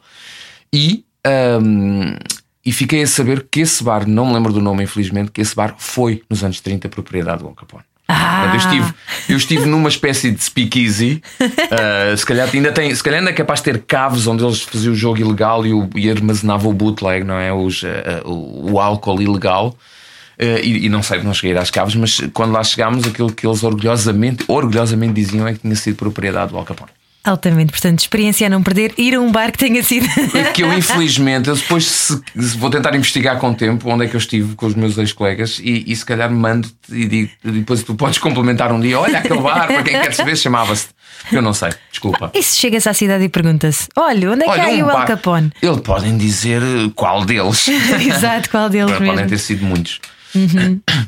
E, 0.72 1.04
ahm, 1.26 2.16
e 2.64 2.72
fiquei 2.72 3.02
a 3.02 3.06
saber 3.08 3.48
que 3.50 3.58
esse 3.60 3.82
bar, 3.82 4.06
não 4.06 4.26
me 4.26 4.34
lembro 4.34 4.52
do 4.52 4.60
nome, 4.62 4.84
infelizmente, 4.84 5.32
que 5.32 5.40
esse 5.40 5.54
bar 5.56 5.74
foi 5.76 6.22
nos 6.30 6.44
anos 6.44 6.60
30 6.60 6.88
propriedade 6.88 7.42
do 7.42 7.48
Al 7.48 7.54
Capone. 7.54 7.82
Ah. 8.06 8.50
Eu, 8.52 8.56
estive, 8.56 8.94
eu 9.30 9.36
estive 9.36 9.66
numa 9.66 9.88
espécie 9.88 10.30
de 10.30 10.42
speakeasy. 10.42 11.22
ah, 11.40 12.16
se, 12.16 12.24
calhar 12.24 12.48
ainda 12.52 12.72
tem, 12.72 12.94
se 12.94 13.02
calhar 13.02 13.20
ainda 13.20 13.30
é 13.30 13.34
capaz 13.34 13.60
de 13.60 13.64
ter 13.64 13.82
caves 13.82 14.26
onde 14.26 14.44
eles 14.44 14.62
faziam 14.62 14.92
o 14.92 14.96
jogo 14.96 15.18
ilegal 15.18 15.66
e, 15.66 15.72
o, 15.72 15.88
e 15.94 16.10
armazenavam 16.10 16.70
o 16.70 16.74
bootleg, 16.74 17.24
não 17.24 17.38
é? 17.38 17.52
Os, 17.52 17.82
ah, 17.84 18.22
o, 18.26 18.72
o 18.72 18.80
álcool 18.80 19.20
ilegal. 19.22 19.76
Ah, 20.38 20.60
e, 20.62 20.86
e 20.86 20.88
não 20.88 21.02
sei, 21.02 21.22
não 21.22 21.32
cheguei 21.32 21.56
às 21.56 21.70
caves, 21.70 21.94
mas 21.94 22.20
quando 22.32 22.52
lá 22.52 22.62
chegámos, 22.62 23.06
aquilo 23.06 23.32
que 23.32 23.46
eles 23.46 23.62
orgulhosamente, 23.62 24.44
orgulhosamente 24.48 25.14
diziam 25.14 25.46
é 25.46 25.54
que 25.54 25.60
tinha 25.60 25.76
sido 25.76 25.96
propriedade 25.96 26.52
do 26.52 26.58
Al 26.58 26.64
Capone. 26.64 26.90
Altamente, 27.24 27.72
portanto, 27.72 28.00
experiência 28.00 28.46
a 28.46 28.50
não 28.50 28.62
perder, 28.62 28.92
ir 28.98 29.14
a 29.14 29.20
um 29.20 29.32
bar 29.32 29.50
que 29.50 29.56
tenha 29.56 29.82
sido. 29.82 30.06
Que 30.52 30.62
eu, 30.62 30.70
infelizmente, 30.72 31.48
eu 31.48 31.56
depois 31.56 31.86
se- 31.86 32.20
se 32.38 32.56
vou 32.58 32.68
tentar 32.68 32.94
investigar 32.94 33.38
com 33.38 33.50
o 33.50 33.54
tempo 33.54 33.88
onde 33.88 34.04
é 34.04 34.08
que 34.08 34.14
eu 34.14 34.18
estive 34.18 34.54
com 34.54 34.66
os 34.66 34.74
meus 34.74 34.98
ex-colegas 34.98 35.58
e, 35.62 35.84
e 35.86 35.96
se 35.96 36.04
calhar 36.04 36.30
mando-te 36.30 36.74
e 36.90 37.06
digo, 37.06 37.30
depois 37.42 37.82
tu 37.82 37.94
podes 37.94 38.18
complementar 38.18 38.70
um 38.72 38.78
dia: 38.78 39.00
olha 39.00 39.18
aquele 39.20 39.40
bar, 39.40 39.66
para 39.66 39.82
quem 39.82 39.94
quer 40.00 40.12
saber, 40.14 40.36
chamava-se. 40.36 40.88
Eu 41.32 41.40
não 41.40 41.54
sei, 41.54 41.70
desculpa. 41.90 42.30
E 42.34 42.42
se 42.42 42.56
chegas 42.58 42.86
à 42.86 42.92
cidade 42.92 43.24
e 43.24 43.28
perguntas: 43.30 43.88
Olha, 43.96 44.32
onde 44.32 44.44
é 44.44 44.52
que 44.52 44.60
há 44.60 44.64
aí 44.66 44.82
um 44.82 44.86
o 44.86 44.90
Al 44.90 45.06
Capone? 45.06 45.50
Eles 45.62 45.80
podem 45.80 46.18
dizer 46.18 46.60
eh, 46.62 46.90
qual 46.94 47.24
deles. 47.24 47.66
Exato, 48.06 48.50
qual 48.50 48.68
deles 48.68 48.92
Podem 48.92 49.12
mesmo? 49.12 49.28
ter 49.28 49.38
sido 49.38 49.64
muitos. 49.64 49.98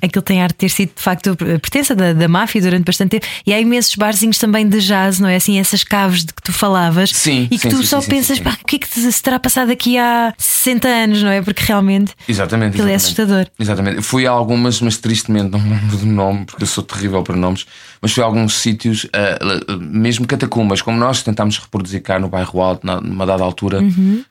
Aquilo 0.02 0.22
tem 0.22 0.42
arte 0.42 0.52
de 0.54 0.58
ter 0.58 0.68
sido 0.68 0.92
de 0.94 1.02
facto 1.02 1.36
pertença 1.36 1.94
da, 1.94 2.12
da 2.12 2.28
máfia 2.28 2.60
durante 2.60 2.84
bastante 2.84 3.10
tempo. 3.10 3.26
E 3.46 3.52
há 3.52 3.60
imensos 3.60 3.94
barzinhos 3.94 4.38
também 4.38 4.68
de 4.68 4.80
jazz, 4.80 5.18
não 5.18 5.28
é? 5.28 5.36
Assim, 5.36 5.58
essas 5.58 5.82
caves 5.84 6.24
de 6.24 6.32
que 6.32 6.42
tu 6.42 6.52
falavas 6.52 7.10
Sim, 7.10 7.48
e 7.50 7.58
que 7.58 7.68
sim, 7.68 7.68
tu 7.70 7.78
sim, 7.78 7.84
só 7.84 8.00
pensas, 8.00 8.38
pá, 8.38 8.56
o 8.62 8.66
que 8.66 8.76
é 8.76 8.78
que 8.78 8.88
se 8.88 9.22
terá 9.22 9.38
passado 9.38 9.70
aqui 9.70 9.98
há 9.98 10.32
60 10.36 10.88
anos, 10.88 11.22
não 11.22 11.30
é? 11.30 11.42
Porque 11.42 11.62
realmente 11.64 12.12
Exatamente. 12.28 12.74
aquilo 12.74 12.88
é 12.88 12.94
exatamente. 12.94 13.20
assustador. 13.22 13.46
Exatamente. 13.58 14.02
Fui 14.02 14.26
a 14.26 14.30
algumas, 14.30 14.80
mas 14.80 14.96
tristemente 14.96 15.50
não 15.50 15.58
me 15.58 15.70
lembro 15.70 15.96
do 15.96 16.06
nome, 16.06 16.44
porque 16.44 16.62
eu 16.62 16.66
sou 16.66 16.84
terrível 16.84 17.22
para 17.22 17.36
nomes. 17.36 17.66
Mas 18.00 18.12
fui 18.12 18.22
a 18.22 18.26
alguns 18.26 18.54
sítios, 18.54 19.06
ah, 19.12 19.74
mesmo 19.80 20.26
catacumbas, 20.26 20.82
como 20.82 20.98
nós 20.98 21.22
tentámos 21.22 21.58
reproduzir 21.58 22.02
cá 22.02 22.18
no 22.18 22.28
bairro 22.28 22.60
Alto, 22.60 22.86
numa 22.86 23.24
dada 23.26 23.42
altura, 23.42 23.80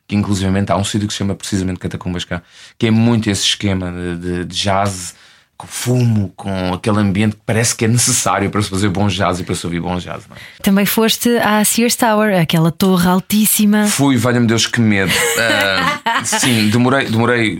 que 0.07 0.15
inclusivamente 0.15 0.71
há 0.71 0.77
um 0.77 0.83
sítio 0.83 1.07
que 1.07 1.13
se 1.13 1.19
chama 1.19 1.35
precisamente 1.35 1.79
Catacumbas 1.79 2.23
cá, 2.25 2.41
que 2.77 2.87
é 2.87 2.91
muito 2.91 3.29
esse 3.29 3.43
esquema 3.43 3.91
de- 3.91 4.45
de 4.45 4.55
jazz, 4.55 5.15
com 5.57 5.67
fumo, 5.67 6.33
com 6.35 6.73
aquele 6.73 6.99
ambiente 6.99 7.35
que 7.35 7.41
parece 7.45 7.73
que 7.75 7.85
é 7.85 7.87
necessário 7.87 8.49
para 8.49 8.61
se 8.61 8.69
fazer 8.69 8.89
bom 8.89 9.07
jazz 9.07 9.39
e 9.39 9.43
para 9.43 9.55
se 9.55 9.65
ouvir 9.65 9.79
bom 9.79 9.97
jazz. 9.97 10.23
É? 10.29 10.63
Também 10.63 10.85
foste 10.85 11.29
à 11.37 11.63
Sears 11.63 11.95
Tower, 11.95 12.37
aquela 12.39 12.71
torre 12.71 13.07
altíssima. 13.07 13.85
Fui, 13.87 14.17
valha-me 14.17 14.47
Deus, 14.47 14.67
que 14.67 14.79
medo. 14.81 15.11
Ah, 16.17 16.23
sim, 16.23 16.69
demorei, 16.69 17.09
demorei 17.09 17.59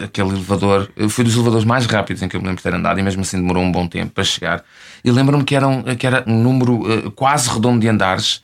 eh, 0.00 0.04
aquele 0.04 0.30
elevador. 0.30 0.90
Fui 1.08 1.22
dos 1.24 1.34
elevadores 1.34 1.64
mais 1.64 1.86
rápidos 1.86 2.22
em 2.22 2.28
que 2.28 2.34
eu 2.36 2.40
me 2.40 2.46
lembro 2.48 2.58
de 2.58 2.62
ter 2.68 2.74
andado 2.74 2.98
e 2.98 3.02
mesmo 3.02 3.22
assim 3.22 3.36
demorou 3.36 3.62
um 3.62 3.70
bom 3.70 3.86
tempo 3.86 4.10
para 4.12 4.24
chegar. 4.24 4.64
E 5.04 5.10
lembro-me 5.10 5.44
que, 5.44 5.54
era 5.54 5.68
um- 5.68 5.82
que 5.82 6.06
era 6.06 6.24
um 6.26 6.42
número 6.42 6.82
eh, 6.90 7.10
quase 7.14 7.48
redondo 7.48 7.78
de 7.80 7.88
andares, 7.88 8.42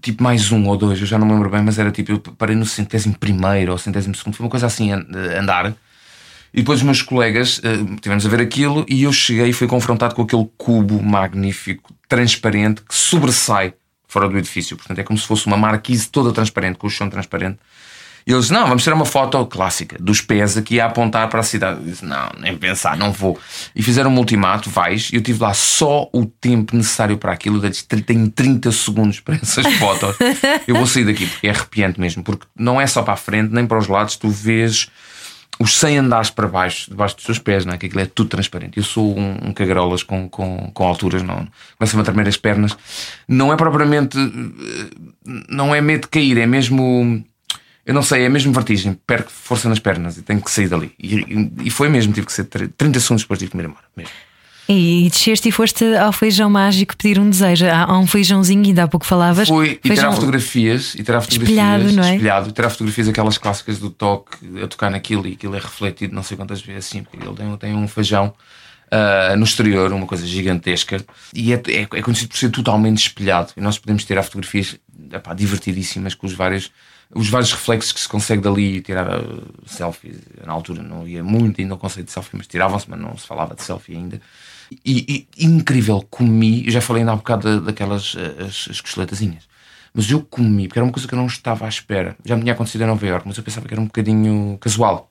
tipo 0.00 0.22
mais 0.22 0.52
um 0.52 0.66
ou 0.68 0.76
dois, 0.76 1.00
eu 1.00 1.06
já 1.06 1.18
não 1.18 1.26
me 1.26 1.32
lembro 1.32 1.50
bem, 1.50 1.62
mas 1.62 1.78
era 1.78 1.90
tipo, 1.90 2.12
eu 2.12 2.18
parei 2.20 2.54
no 2.54 2.64
centésimo 2.66 3.16
primeiro 3.18 3.72
ou 3.72 3.78
centésimo 3.78 4.14
segundo, 4.14 4.34
foi 4.34 4.44
uma 4.46 4.50
coisa 4.50 4.66
assim, 4.66 4.92
an- 4.92 5.06
andar. 5.38 5.74
E 6.54 6.58
depois 6.58 6.80
os 6.80 6.84
meus 6.84 7.00
colegas 7.00 7.60
eh, 7.64 7.78
tivemos 8.00 8.26
a 8.26 8.28
ver 8.28 8.40
aquilo 8.40 8.84
e 8.88 9.04
eu 9.04 9.12
cheguei 9.12 9.48
e 9.48 9.52
fui 9.52 9.66
confrontado 9.66 10.14
com 10.14 10.22
aquele 10.22 10.48
cubo 10.58 11.02
magnífico, 11.02 11.94
transparente, 12.08 12.82
que 12.82 12.94
sobressai 12.94 13.74
fora 14.06 14.28
do 14.28 14.36
edifício. 14.36 14.76
Portanto, 14.76 14.98
é 14.98 15.02
como 15.02 15.18
se 15.18 15.26
fosse 15.26 15.46
uma 15.46 15.56
marquise 15.56 16.08
toda 16.08 16.32
transparente, 16.32 16.76
com 16.76 16.86
o 16.86 16.90
chão 16.90 17.08
transparente. 17.08 17.58
E 18.26 18.32
eles, 18.32 18.50
não, 18.50 18.66
vamos 18.66 18.84
tirar 18.84 18.94
uma 18.94 19.04
foto 19.04 19.44
clássica 19.46 19.96
dos 19.98 20.20
pés 20.20 20.56
aqui 20.56 20.80
a 20.80 20.86
apontar 20.86 21.28
para 21.28 21.40
a 21.40 21.42
cidade. 21.42 21.80
Eu 21.80 21.86
disse, 21.86 22.04
não, 22.04 22.30
nem 22.38 22.56
pensar, 22.56 22.96
não 22.96 23.10
vou. 23.10 23.38
E 23.74 23.82
fizeram 23.82 24.12
um 24.12 24.18
ultimato, 24.18 24.70
vais. 24.70 25.10
E 25.12 25.16
eu 25.16 25.22
tive 25.22 25.42
lá 25.42 25.52
só 25.54 26.08
o 26.12 26.24
tempo 26.24 26.76
necessário 26.76 27.18
para 27.18 27.32
aquilo. 27.32 27.64
Eu 27.64 28.02
tenho 28.02 28.30
30 28.30 28.70
segundos 28.70 29.18
para 29.18 29.36
essas 29.36 29.66
fotos. 29.74 30.16
eu 30.68 30.76
vou 30.76 30.86
sair 30.86 31.04
daqui, 31.04 31.26
porque 31.26 31.48
é 31.48 31.50
arrepiante 31.50 31.98
mesmo. 31.98 32.22
Porque 32.22 32.46
não 32.56 32.80
é 32.80 32.86
só 32.86 33.02
para 33.02 33.14
a 33.14 33.16
frente, 33.16 33.52
nem 33.52 33.66
para 33.66 33.78
os 33.78 33.88
lados. 33.88 34.14
Tu 34.16 34.28
vês 34.28 34.88
os 35.58 35.78
100 35.78 35.98
andares 35.98 36.30
para 36.30 36.48
baixo, 36.48 36.90
debaixo 36.90 37.14
dos 37.16 37.24
seus 37.24 37.38
pés, 37.38 37.64
não 37.64 37.72
é? 37.74 37.78
Que 37.78 37.86
aquilo 37.86 38.00
é 38.00 38.06
tudo 38.06 38.28
transparente. 38.30 38.78
Eu 38.78 38.82
sou 38.82 39.16
um, 39.16 39.48
um 39.48 39.52
cagarolas 39.52 40.02
com, 40.02 40.28
com, 40.28 40.70
com 40.72 40.84
alturas, 40.86 41.22
não. 41.22 41.46
Começa-me 41.78 42.00
a 42.02 42.04
tremer 42.04 42.26
as 42.26 42.36
pernas. 42.36 42.76
Não 43.28 43.52
é 43.52 43.56
propriamente. 43.56 44.18
eh, 44.18 44.90
Não 45.48 45.74
é 45.74 45.80
medo 45.80 46.02
de 46.02 46.08
cair, 46.08 46.38
é 46.38 46.46
mesmo. 46.46 47.22
Eu 47.84 47.94
não 47.94 48.02
sei, 48.02 48.24
é 48.24 48.28
mesmo 48.28 48.52
vertigem. 48.52 48.98
Perco 49.06 49.30
força 49.30 49.68
nas 49.68 49.78
pernas 49.78 50.16
e 50.16 50.22
tenho 50.22 50.40
que 50.40 50.50
sair 50.50 50.68
dali. 50.68 50.92
E, 50.98 51.50
e- 51.64 51.70
foi 51.70 51.88
mesmo, 51.88 52.12
tive 52.12 52.26
que 52.26 52.32
ser 52.32 52.44
30 52.44 52.98
segundos 53.00 53.22
depois 53.22 53.40
me 53.40 53.46
ir 53.62 53.66
embora. 53.66 53.84
Mesmo. 53.96 54.12
E, 54.68 55.06
e 55.06 55.10
desceste 55.10 55.48
e 55.48 55.52
foste 55.52 55.84
ao 55.96 56.12
feijão 56.12 56.48
mágico 56.48 56.96
pedir 56.96 57.18
um 57.18 57.28
desejo. 57.28 57.66
Há, 57.66 57.84
há 57.84 57.98
um 57.98 58.06
feijãozinho, 58.06 58.64
ainda 58.64 58.84
há 58.84 58.88
pouco 58.88 59.04
falavas. 59.04 59.48
Foi 59.48 59.80
e 59.82 59.88
feijão... 59.88 60.04
tirar 60.04 60.12
fotografias 60.12 60.94
e 60.94 61.02
tirar 61.02 61.20
fotografias 61.20 61.58
Espelhado, 61.58 61.92
não 61.92 62.04
é? 62.04 62.14
espelhado, 62.14 62.48
e 62.48 62.52
tirar 62.52 62.70
fotografias 62.70 63.08
aquelas 63.08 63.38
clássicas 63.38 63.78
do 63.78 63.90
toque 63.90 64.36
a 64.62 64.66
tocar 64.66 64.90
naquilo 64.90 65.26
e 65.26 65.32
aquilo 65.32 65.54
é 65.56 65.58
refletido 65.58 66.14
não 66.14 66.22
sei 66.22 66.36
quantas 66.36 66.62
vezes 66.62 66.86
assim, 66.86 67.02
porque 67.02 67.26
ele 67.26 67.34
tem, 67.34 67.56
tem 67.56 67.74
um 67.74 67.88
feijão 67.88 68.32
ah, 68.94 69.34
no 69.38 69.44
exterior, 69.44 69.90
uma 69.90 70.06
coisa 70.06 70.26
gigantesca, 70.26 71.02
e 71.34 71.54
é, 71.54 71.56
é, 71.56 71.80
é 71.80 72.02
conhecido 72.02 72.28
por 72.28 72.36
ser 72.36 72.50
totalmente 72.50 72.98
espelhado. 72.98 73.50
E 73.56 73.60
nós 73.62 73.78
podemos 73.78 74.04
tirar 74.04 74.22
fotografias 74.22 74.76
epá, 75.10 75.32
divertidíssimas 75.32 76.14
com 76.14 76.26
os 76.26 76.34
vários, 76.34 76.70
os 77.14 77.26
vários 77.30 77.50
reflexos 77.52 77.90
que 77.90 78.00
se 78.00 78.06
consegue 78.06 78.42
dali 78.42 78.82
tirar 78.82 79.08
ah, 79.10 79.22
selfies. 79.64 80.18
Na 80.44 80.52
altura 80.52 80.82
não 80.82 81.08
ia 81.08 81.24
muito 81.24 81.58
ainda 81.58 81.74
o 81.74 81.78
conceito 81.78 82.08
de 82.08 82.12
selfie, 82.12 82.36
mas 82.36 82.46
tiravam-se, 82.46 82.84
mas 82.90 83.00
não 83.00 83.16
se 83.16 83.26
falava 83.26 83.54
de 83.54 83.62
selfie 83.62 83.96
ainda. 83.96 84.20
E, 84.84 85.26
e 85.36 85.44
incrível, 85.44 86.04
comi, 86.10 86.70
já 86.70 86.80
falei 86.80 87.02
ainda 87.02 87.12
há 87.12 87.16
bocado 87.16 87.60
da- 87.60 87.66
daquelas 87.66 88.14
ah, 88.16 88.44
as, 88.44 88.68
as 88.70 88.80
costeletazinhas. 88.80 89.44
Mas 89.94 90.10
eu 90.10 90.22
comi, 90.22 90.68
porque 90.68 90.78
era 90.78 90.86
uma 90.86 90.92
coisa 90.92 91.06
que 91.06 91.14
eu 91.14 91.18
não 91.18 91.26
estava 91.26 91.66
à 91.66 91.68
espera. 91.68 92.16
Já 92.24 92.34
me 92.34 92.42
tinha 92.42 92.54
acontecido 92.54 92.82
em 92.82 92.86
Nova 92.86 93.06
Iorque, 93.06 93.28
mas 93.28 93.36
eu 93.36 93.44
pensava 93.44 93.66
que 93.68 93.74
era 93.74 93.80
um 93.80 93.86
bocadinho 93.86 94.56
casual. 94.58 95.10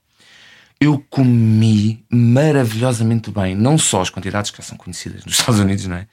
Eu 0.79 1.03
comi 1.09 2.03
maravilhosamente 2.09 3.29
bem, 3.29 3.53
não 3.53 3.77
só 3.77 4.01
as 4.01 4.09
quantidades 4.09 4.49
que 4.49 4.57
já 4.57 4.63
são 4.63 4.77
conhecidas 4.77 5.23
nos 5.23 5.37
Estados 5.37 5.59
Unidos, 5.59 5.85
não 5.85 5.97
é? 5.97 6.07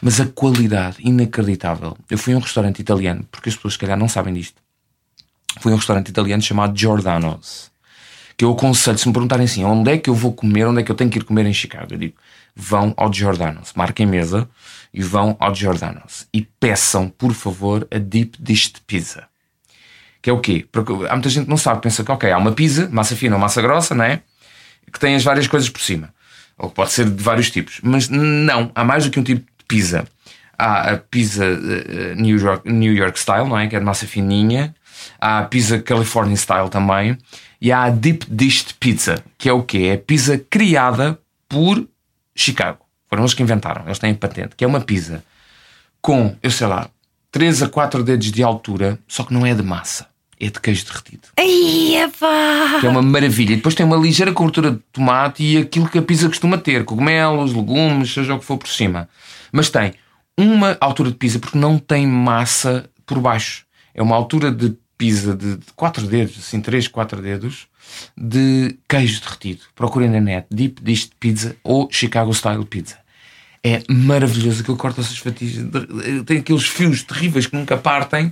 Mas 0.00 0.20
a 0.20 0.26
qualidade 0.26 0.96
inacreditável. 1.00 1.96
Eu 2.08 2.16
fui 2.16 2.32
a 2.32 2.36
um 2.36 2.40
restaurante 2.40 2.80
italiano, 2.80 3.26
porque 3.30 3.50
as 3.50 3.56
pessoas 3.56 3.74
se 3.74 3.78
calhar 3.78 3.98
não 3.98 4.08
sabem 4.08 4.32
disto. 4.32 4.62
Fui 5.60 5.72
a 5.72 5.74
um 5.74 5.78
restaurante 5.78 6.08
italiano 6.08 6.42
chamado 6.42 6.78
Giordano's. 6.78 7.70
Que 8.36 8.44
eu 8.44 8.52
aconselho, 8.52 8.98
se 8.98 9.06
me 9.08 9.14
perguntarem 9.14 9.44
assim, 9.44 9.64
onde 9.64 9.90
é 9.90 9.98
que 9.98 10.10
eu 10.10 10.14
vou 10.14 10.32
comer, 10.32 10.66
onde 10.66 10.80
é 10.80 10.82
que 10.82 10.90
eu 10.90 10.94
tenho 10.96 11.10
que 11.10 11.18
ir 11.18 11.24
comer 11.24 11.46
em 11.46 11.54
Chicago? 11.54 11.94
Eu 11.94 11.98
digo, 11.98 12.14
vão 12.56 12.94
ao 12.96 13.12
Giordano's, 13.12 13.74
marquem 13.74 14.06
mesa 14.06 14.48
e 14.92 15.02
vão 15.02 15.36
ao 15.38 15.54
Giordano's. 15.54 16.26
E 16.32 16.40
peçam, 16.58 17.08
por 17.08 17.34
favor, 17.34 17.86
a 17.94 17.98
Deep 17.98 18.38
Dish 18.40 18.72
de 18.72 18.80
Pizza. 18.80 19.28
Que 20.22 20.30
é 20.30 20.32
o 20.32 20.40
quê? 20.40 20.66
Porque 20.72 20.90
há 21.06 21.12
muita 21.12 21.28
gente 21.28 21.44
que 21.44 21.50
não 21.50 21.58
sabe, 21.58 21.82
pensa 21.82 22.02
que, 22.02 22.10
ok, 22.10 22.32
há 22.32 22.38
uma 22.38 22.52
pizza, 22.52 22.88
massa 22.90 23.14
fina 23.14 23.36
ou 23.36 23.40
massa 23.40 23.60
grossa, 23.60 23.94
não 23.94 24.04
é? 24.04 24.22
Que 24.90 24.98
tem 24.98 25.14
as 25.14 25.22
várias 25.22 25.46
coisas 25.46 25.68
por 25.68 25.80
cima. 25.82 26.14
Ou 26.56 26.70
pode 26.70 26.92
ser 26.92 27.04
de 27.04 27.22
vários 27.22 27.50
tipos. 27.50 27.78
Mas 27.82 28.08
não, 28.08 28.72
há 28.74 28.82
mais 28.82 29.04
do 29.04 29.10
que 29.10 29.20
um 29.20 29.22
tipo 29.22 29.42
de 29.42 29.64
pizza. 29.68 30.08
Há 30.58 30.92
a 30.92 30.96
pizza 30.96 31.44
eh, 31.44 32.14
New, 32.14 32.38
York, 32.38 32.72
New 32.72 32.94
York 32.94 33.18
style, 33.18 33.46
não 33.46 33.58
é? 33.58 33.66
Que 33.66 33.76
é 33.76 33.78
de 33.78 33.84
massa 33.84 34.06
fininha. 34.06 34.74
Há 35.20 35.40
a 35.40 35.44
pizza 35.44 35.78
California 35.78 36.34
style 36.34 36.70
também. 36.70 37.18
E 37.60 37.70
há 37.70 37.84
a 37.84 37.90
Deep 37.90 38.26
Dish 38.30 38.64
Pizza, 38.80 39.22
que 39.36 39.48
é 39.48 39.52
o 39.52 39.62
quê? 39.62 39.90
É 39.92 39.96
pizza 39.98 40.38
criada 40.38 41.18
por 41.48 41.86
Chicago. 42.36 42.78
Foram 43.08 43.22
eles 43.22 43.34
que 43.34 43.42
inventaram, 43.42 43.84
eles 43.86 43.98
têm 43.98 44.14
patente, 44.14 44.54
que 44.56 44.64
é 44.64 44.66
uma 44.66 44.80
pizza 44.80 45.24
com, 46.00 46.36
eu 46.42 46.50
sei 46.50 46.66
lá, 46.66 46.88
3 47.32 47.64
a 47.64 47.68
4 47.68 48.04
dedos 48.04 48.30
de 48.30 48.42
altura, 48.42 48.98
só 49.08 49.24
que 49.24 49.34
não 49.34 49.44
é 49.44 49.54
de 49.54 49.62
massa, 49.62 50.06
é 50.38 50.46
de 50.46 50.60
queijo 50.60 50.84
derretido. 50.84 51.28
Ai, 51.38 51.96
epá! 51.96 52.80
Que 52.80 52.86
é 52.86 52.88
uma 52.88 53.02
maravilha. 53.02 53.52
E 53.52 53.56
depois 53.56 53.74
tem 53.74 53.86
uma 53.86 53.96
ligeira 53.96 54.32
cobertura 54.32 54.72
de 54.72 54.78
tomate 54.92 55.42
e 55.42 55.58
aquilo 55.58 55.88
que 55.88 55.98
a 55.98 56.02
pizza 56.02 56.28
costuma 56.28 56.58
ter: 56.58 56.84
cogumelos, 56.84 57.52
legumes, 57.52 58.12
seja 58.12 58.34
o 58.34 58.38
que 58.38 58.44
for 58.44 58.58
por 58.58 58.68
cima. 58.68 59.08
Mas 59.50 59.70
tem 59.70 59.94
uma 60.38 60.76
altura 60.80 61.10
de 61.10 61.16
pizza 61.16 61.38
porque 61.38 61.58
não 61.58 61.78
tem 61.78 62.06
massa 62.06 62.88
por 63.04 63.18
baixo. 63.18 63.64
É 63.94 64.02
uma 64.02 64.14
altura 64.14 64.50
de 64.50 64.76
pizza 64.98 65.34
de 65.34 65.58
4 65.74 66.06
dedos, 66.06 66.38
assim, 66.38 66.60
3, 66.60 66.88
4 66.88 67.20
dedos, 67.22 67.66
de 68.16 68.76
queijo 68.88 69.20
derretido. 69.20 69.62
Procurem 69.74 70.10
na 70.10 70.20
net 70.20 70.46
Deep 70.50 70.82
Dish 70.82 71.10
Pizza 71.18 71.56
ou 71.62 71.88
Chicago 71.90 72.32
Style 72.32 72.64
Pizza. 72.64 72.98
É 73.62 73.82
maravilhoso 73.88 74.60
aquilo 74.60 74.76
corta 74.76 75.00
essas 75.00 75.18
fatias. 75.18 75.54
Tem 76.24 76.38
aqueles 76.38 76.64
fios 76.66 77.02
terríveis 77.02 77.46
que 77.46 77.56
nunca 77.56 77.76
partem 77.76 78.30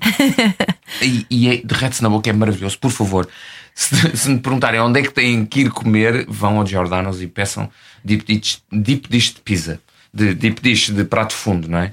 e, 1.02 1.26
e 1.28 1.48
é- 1.48 1.62
derrete-se 1.64 2.02
na 2.02 2.08
boca, 2.08 2.30
é 2.30 2.32
maravilhoso. 2.32 2.78
Por 2.78 2.90
favor, 2.92 3.28
se, 3.74 4.16
se 4.16 4.30
me 4.30 4.38
perguntarem 4.38 4.80
onde 4.80 5.00
é 5.00 5.02
que 5.02 5.12
têm 5.12 5.44
que 5.44 5.62
ir 5.62 5.70
comer, 5.70 6.24
vão 6.28 6.58
ao 6.58 6.66
Giordano's 6.66 7.20
e 7.20 7.26
peçam 7.26 7.68
deep 8.04 8.24
dish, 8.24 8.62
deep 8.70 9.08
dish 9.08 9.34
pizza. 9.44 9.80
De 10.16 10.32
deep 10.32 10.62
dish 10.62 10.90
de 10.90 11.02
prato 11.02 11.32
fundo, 11.34 11.68
não 11.68 11.78
é? 11.78 11.92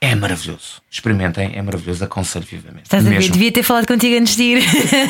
É 0.00 0.14
maravilhoso. 0.14 0.80
Experimentem, 0.90 1.52
é 1.54 1.60
maravilhoso. 1.60 2.02
Aconselho 2.02 2.46
vivamente. 2.50 2.84
Estás 2.84 3.04
a 3.06 3.08
ver? 3.10 3.16
Mesmo. 3.16 3.32
Devia 3.34 3.52
ter 3.52 3.62
falado 3.62 3.86
contigo 3.86 4.16
antes 4.18 4.36
de 4.36 4.42
ir. 4.42 4.62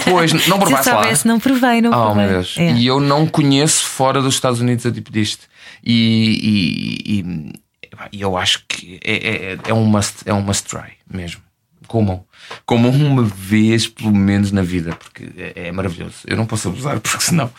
Pois, 0.05 0.33
não 0.33 0.41
Se 0.41 0.49
provaste 0.49 0.91
lá. 0.91 1.03
soubesse, 1.03 1.29
não 1.29 1.39
provei, 1.39 1.81
não 1.81 1.91
Oh 1.91 2.07
provei. 2.07 2.25
meu 2.25 2.33
Deus. 2.35 2.57
É. 2.59 2.73
E 2.73 2.85
eu 2.85 2.99
não 2.99 3.29
conheço 3.29 3.85
fora 3.85 4.21
dos 4.21 4.35
Estados 4.35 4.61
Unidos 4.61 4.85
a 4.87 4.91
tipo 4.91 5.13
disto. 5.13 5.47
E, 5.85 6.99
e, 7.07 7.21
e- 7.21 7.53
e 8.13 8.21
eu 8.21 8.37
acho 8.37 8.65
que 8.69 8.99
é, 9.05 9.53
é, 9.53 9.59
é 9.69 9.75
um 9.75 9.85
must, 9.85 10.17
é 10.27 10.33
um 10.35 10.41
must 10.43 10.65
try 10.69 10.93
mesmo. 11.09 11.41
Comam. 11.87 12.23
Comam 12.67 12.91
uma 12.91 13.23
vez, 13.23 13.87
pelo 13.89 14.15
menos, 14.15 14.53
na 14.53 14.61
vida, 14.63 14.95
porque 14.95 15.25
é, 15.39 15.69
é 15.69 15.73
maravilhoso. 15.73 16.17
Eu 16.27 16.37
não 16.37 16.45
posso 16.45 16.69
abusar, 16.69 17.01
porque 17.01 17.23
senão. 17.25 17.51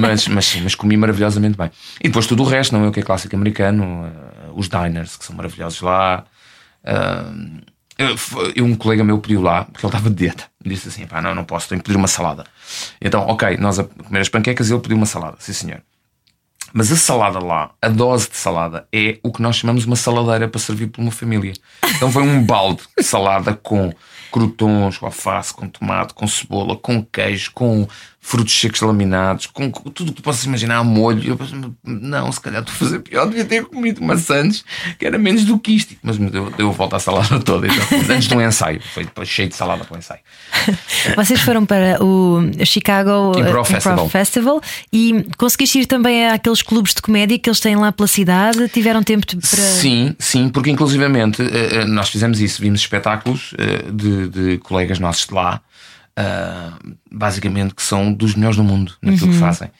Mas, 0.00 0.26
mas 0.26 0.46
sim, 0.46 0.60
mas 0.62 0.74
comi 0.74 0.96
maravilhosamente 0.96 1.56
bem. 1.56 1.70
E 2.00 2.08
depois 2.08 2.26
tudo 2.26 2.42
o 2.42 2.46
resto, 2.46 2.72
não 2.76 2.84
é 2.84 2.88
o 2.88 2.92
que 2.92 2.98
é 3.00 3.02
clássico 3.04 3.36
americano, 3.36 4.06
eh, 4.06 4.37
os 4.58 4.68
diners, 4.68 5.16
que 5.16 5.24
são 5.24 5.36
maravilhosos 5.36 5.80
lá. 5.80 6.24
Ah, 6.84 7.32
eu, 8.54 8.64
um 8.64 8.76
colega 8.76 9.02
meu 9.02 9.18
pediu 9.18 9.40
lá, 9.40 9.64
porque 9.64 9.84
ele 9.84 9.88
estava 9.88 10.08
de 10.08 10.16
dieta, 10.16 10.44
disse 10.64 10.88
assim: 10.88 11.06
pá, 11.06 11.20
não, 11.20 11.34
não 11.34 11.44
posso, 11.44 11.68
tenho 11.68 11.80
que 11.80 11.86
pedir 11.86 11.96
uma 11.96 12.06
salada. 12.06 12.44
Então, 13.00 13.26
ok, 13.26 13.56
nós 13.56 13.78
a 13.78 13.84
comer 13.84 14.20
as 14.20 14.28
panquecas, 14.28 14.70
ele 14.70 14.80
pediu 14.80 14.96
uma 14.96 15.06
salada, 15.06 15.36
sim 15.40 15.52
senhor. 15.52 15.82
Mas 16.72 16.92
a 16.92 16.96
salada 16.96 17.38
lá, 17.38 17.70
a 17.80 17.88
dose 17.88 18.28
de 18.28 18.36
salada, 18.36 18.86
é 18.92 19.18
o 19.22 19.32
que 19.32 19.40
nós 19.40 19.56
chamamos 19.56 19.84
uma 19.84 19.96
saladeira 19.96 20.46
para 20.46 20.60
servir 20.60 20.88
por 20.88 21.00
uma 21.00 21.10
família. 21.10 21.54
Então 21.96 22.12
foi 22.12 22.22
um 22.22 22.44
balde 22.44 22.82
de 22.96 23.02
salada 23.02 23.54
com 23.54 23.92
crotons, 24.30 24.98
com 24.98 25.06
alface, 25.06 25.54
com 25.54 25.66
tomate, 25.66 26.12
com 26.12 26.28
cebola, 26.28 26.76
com 26.76 27.02
queijo, 27.02 27.52
com 27.52 27.88
frutos 28.28 28.60
secos 28.60 28.82
laminados, 28.82 29.46
com 29.46 29.70
tudo 29.70 30.10
o 30.10 30.12
que 30.12 30.20
tu 30.20 30.22
possas 30.22 30.44
imaginar, 30.44 30.84
molho. 30.84 31.30
Eu 31.30 31.38
não, 31.82 32.30
se 32.30 32.38
calhar 32.38 32.60
estou 32.60 32.74
a 32.74 32.76
fazer 32.76 32.98
pior, 32.98 33.26
devia 33.26 33.44
ter 33.46 33.64
comido 33.64 34.04
maçãs 34.04 34.62
que 34.98 35.06
era 35.06 35.16
menos 35.16 35.46
do 35.46 35.58
que 35.58 35.72
isto. 35.72 35.96
Mas 36.02 36.18
me 36.18 36.28
deu, 36.28 36.50
deu 36.50 36.68
a 36.68 36.72
volta 36.72 36.96
à 36.96 36.98
salada 36.98 37.40
toda, 37.40 37.66
então, 37.66 38.14
antes 38.14 38.28
do 38.28 38.38
ensaio. 38.42 38.82
Foi 38.92 39.04
depois 39.04 39.26
cheio 39.30 39.48
de 39.48 39.56
salada 39.56 39.82
para 39.82 39.94
o 39.94 39.98
ensaio. 39.98 40.20
Vocês 41.16 41.40
foram 41.40 41.64
para 41.64 42.04
o 42.04 42.42
Chicago 42.66 43.30
Improv 43.30 43.48
Improv 43.48 43.66
Festival. 43.66 44.08
Festival 44.10 44.60
e 44.92 45.26
conseguiste 45.38 45.78
ir 45.80 45.86
também 45.86 46.28
àqueles 46.28 46.60
clubes 46.60 46.92
de 46.92 47.00
comédia 47.00 47.38
que 47.38 47.48
eles 47.48 47.60
têm 47.60 47.76
lá 47.76 47.90
pela 47.92 48.06
cidade? 48.06 48.68
Tiveram 48.68 49.02
tempo 49.02 49.26
de- 49.26 49.36
para. 49.36 49.58
Sim, 49.58 50.14
sim, 50.18 50.50
porque 50.50 50.68
inclusivamente 50.70 51.40
eh, 51.40 51.78
eh, 51.80 51.84
nós 51.86 52.10
fizemos 52.10 52.42
isso, 52.42 52.60
vimos 52.60 52.80
espetáculos 52.80 53.54
eh, 53.56 53.90
de, 53.90 54.28
de 54.28 54.58
colegas 54.58 54.98
nossos 54.98 55.26
de 55.26 55.32
lá, 55.32 55.62
ah, 56.18 56.76
basicamente 57.10 57.74
que 57.74 57.82
são 57.82 58.12
dos 58.12 58.34
melhores 58.34 58.56
do 58.56 58.64
mundo 58.64 58.92
naquilo 59.00 59.30
que 59.30 59.38
fazem. 59.38 59.70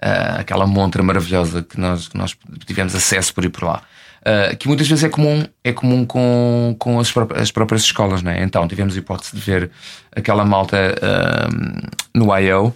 Ah, 0.00 0.36
aquela 0.40 0.66
montra 0.66 1.02
maravilhosa 1.02 1.62
que 1.62 1.80
nós, 1.80 2.08
que 2.08 2.18
nós 2.18 2.36
tivemos 2.66 2.94
acesso 2.94 3.32
por 3.32 3.44
ir 3.44 3.48
por 3.50 3.64
lá. 3.64 3.82
Ah, 4.24 4.54
que 4.54 4.68
muitas 4.68 4.86
vezes 4.86 5.04
é 5.04 5.08
comum, 5.08 5.44
é 5.64 5.72
comum 5.72 6.04
com, 6.04 6.76
com 6.78 7.00
as, 7.00 7.10
pró- 7.10 7.28
as 7.34 7.50
próprias 7.50 7.82
escolas, 7.82 8.22
né? 8.22 8.42
Então 8.42 8.68
tivemos 8.68 8.94
a 8.94 8.98
hipótese 8.98 9.34
de 9.34 9.40
ver 9.40 9.70
aquela 10.14 10.44
malta 10.44 10.76
no 12.14 12.26
I.O., 12.36 12.72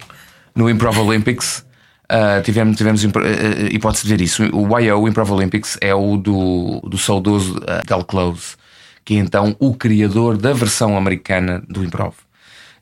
no 0.55 0.69
Improv 0.69 0.97
Olympics. 0.99 1.65
Uh, 2.11 2.41
tivemos, 2.43 2.75
tivemos 2.75 3.03
uh, 3.05 3.07
uh, 3.07 3.67
hipótese 3.71 4.03
de 4.03 4.09
ver 4.09 4.21
isso. 4.21 4.43
O 4.53 4.77
YO, 4.77 4.99
o 4.99 5.07
Improv 5.07 5.31
Olympics, 5.31 5.77
é 5.79 5.95
o 5.95 6.17
do, 6.17 6.81
do 6.81 6.97
saudoso 6.97 7.55
uh, 7.59 7.87
Del 7.87 8.03
Close, 8.03 8.57
que 9.05 9.13
é 9.13 9.17
então 9.19 9.55
o 9.59 9.73
criador 9.73 10.35
da 10.35 10.51
versão 10.51 10.97
americana 10.97 11.63
do 11.69 11.85
Improv. 11.85 12.13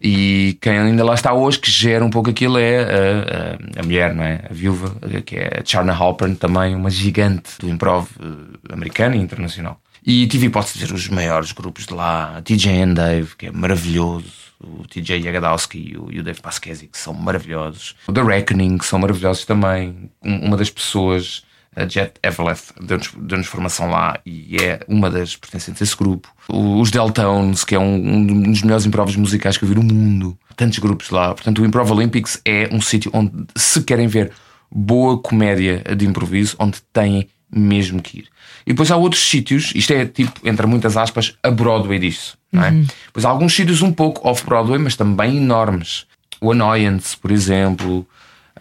E 0.01 0.57
quem 0.61 0.77
ainda 0.77 1.03
lá 1.03 1.13
está 1.13 1.33
hoje, 1.33 1.59
que 1.59 1.69
gera 1.69 2.03
um 2.05 2.09
pouco 2.09 2.29
aquilo, 2.29 2.57
é 2.57 2.79
a, 2.83 3.79
a, 3.79 3.81
a 3.81 3.83
mulher, 3.83 4.13
não 4.15 4.23
é? 4.23 4.45
A 4.49 4.53
viúva, 4.53 4.95
que 5.25 5.35
é 5.35 5.59
a 5.59 5.65
Charna 5.65 5.93
Halpern, 5.93 6.35
também 6.35 6.73
uma 6.75 6.89
gigante 6.89 7.51
do 7.59 7.67
Improv 7.69 8.07
uh, 8.19 8.73
americano 8.73 9.15
e 9.15 9.19
internacional. 9.19 9.81
E 10.05 10.25
tive 10.27 10.45
hipótese 10.47 10.79
de 10.79 10.85
ver 10.85 10.93
os 10.93 11.09
maiores 11.09 11.51
grupos 11.51 11.85
de 11.85 11.93
lá, 11.93 12.41
TJ 12.43 12.81
and 12.81 12.93
Dave, 12.93 13.35
que 13.37 13.47
é 13.47 13.51
maravilhoso 13.51 14.25
o 14.61 14.85
TJ 14.87 15.19
Yagadowski 15.21 15.91
e 15.93 15.97
o, 15.97 16.09
e 16.11 16.19
o 16.19 16.23
Dave 16.23 16.41
Pasquesi, 16.41 16.87
que 16.87 16.97
são 16.97 17.13
maravilhosos. 17.13 17.95
O 18.07 18.13
The 18.13 18.21
Reckoning, 18.23 18.77
que 18.77 18.85
são 18.85 18.99
maravilhosos 18.99 19.45
também. 19.45 20.09
Um- 20.23 20.47
Uma 20.47 20.57
das 20.57 20.69
pessoas, 20.69 21.43
a 21.75 21.87
Jet 21.87 22.13
Eveleth, 22.23 22.73
deu-nos 22.81 23.11
deu 23.17 23.43
formação 23.43 23.89
lá 23.89 24.19
e 24.25 24.57
é 24.57 24.79
uma 24.87 25.09
das 25.09 25.35
pertencentes 25.35 25.81
a 25.81 25.85
esse 25.85 25.95
grupo. 25.95 26.29
Os 26.47 26.91
Deltones, 26.91 27.63
que 27.63 27.75
é 27.75 27.79
um, 27.79 27.95
um 27.95 28.51
dos 28.51 28.61
melhores 28.63 28.85
improvos 28.85 29.15
musicais 29.15 29.57
que 29.57 29.63
eu 29.63 29.69
vi 29.69 29.75
no 29.75 29.83
mundo. 29.83 30.37
Tantos 30.55 30.79
grupos 30.79 31.09
lá. 31.09 31.33
Portanto, 31.33 31.61
o 31.61 31.65
Improv 31.65 31.91
Olympics 31.91 32.41
é 32.43 32.67
um 32.71 32.81
sítio 32.81 33.11
onde, 33.13 33.31
se 33.55 33.81
querem 33.83 34.07
ver 34.07 34.31
boa 34.71 35.17
comédia 35.17 35.83
de 35.95 36.05
improviso, 36.05 36.55
onde 36.59 36.81
têm 36.93 37.27
mesmo 37.51 38.01
que 38.01 38.19
ir. 38.19 38.27
E 38.65 38.71
depois 38.71 38.91
há 38.91 38.97
outros 38.97 39.27
sítios, 39.27 39.71
isto 39.73 39.93
é 39.93 40.05
tipo, 40.05 40.47
entre 40.47 40.65
muitas 40.67 40.97
aspas, 40.97 41.35
a 41.41 41.49
Broadway 41.49 41.97
disso. 41.97 42.37
Não 42.51 42.63
é? 42.63 42.71
Depois 43.05 43.25
há 43.25 43.29
alguns 43.29 43.55
sítios 43.55 43.81
um 43.81 43.91
pouco 43.91 44.27
off-Broadway, 44.27 44.79
mas 44.79 44.95
também 44.95 45.37
enormes. 45.37 46.05
O 46.41 46.51
Annoyance, 46.51 47.15
por 47.17 47.31
exemplo. 47.31 48.07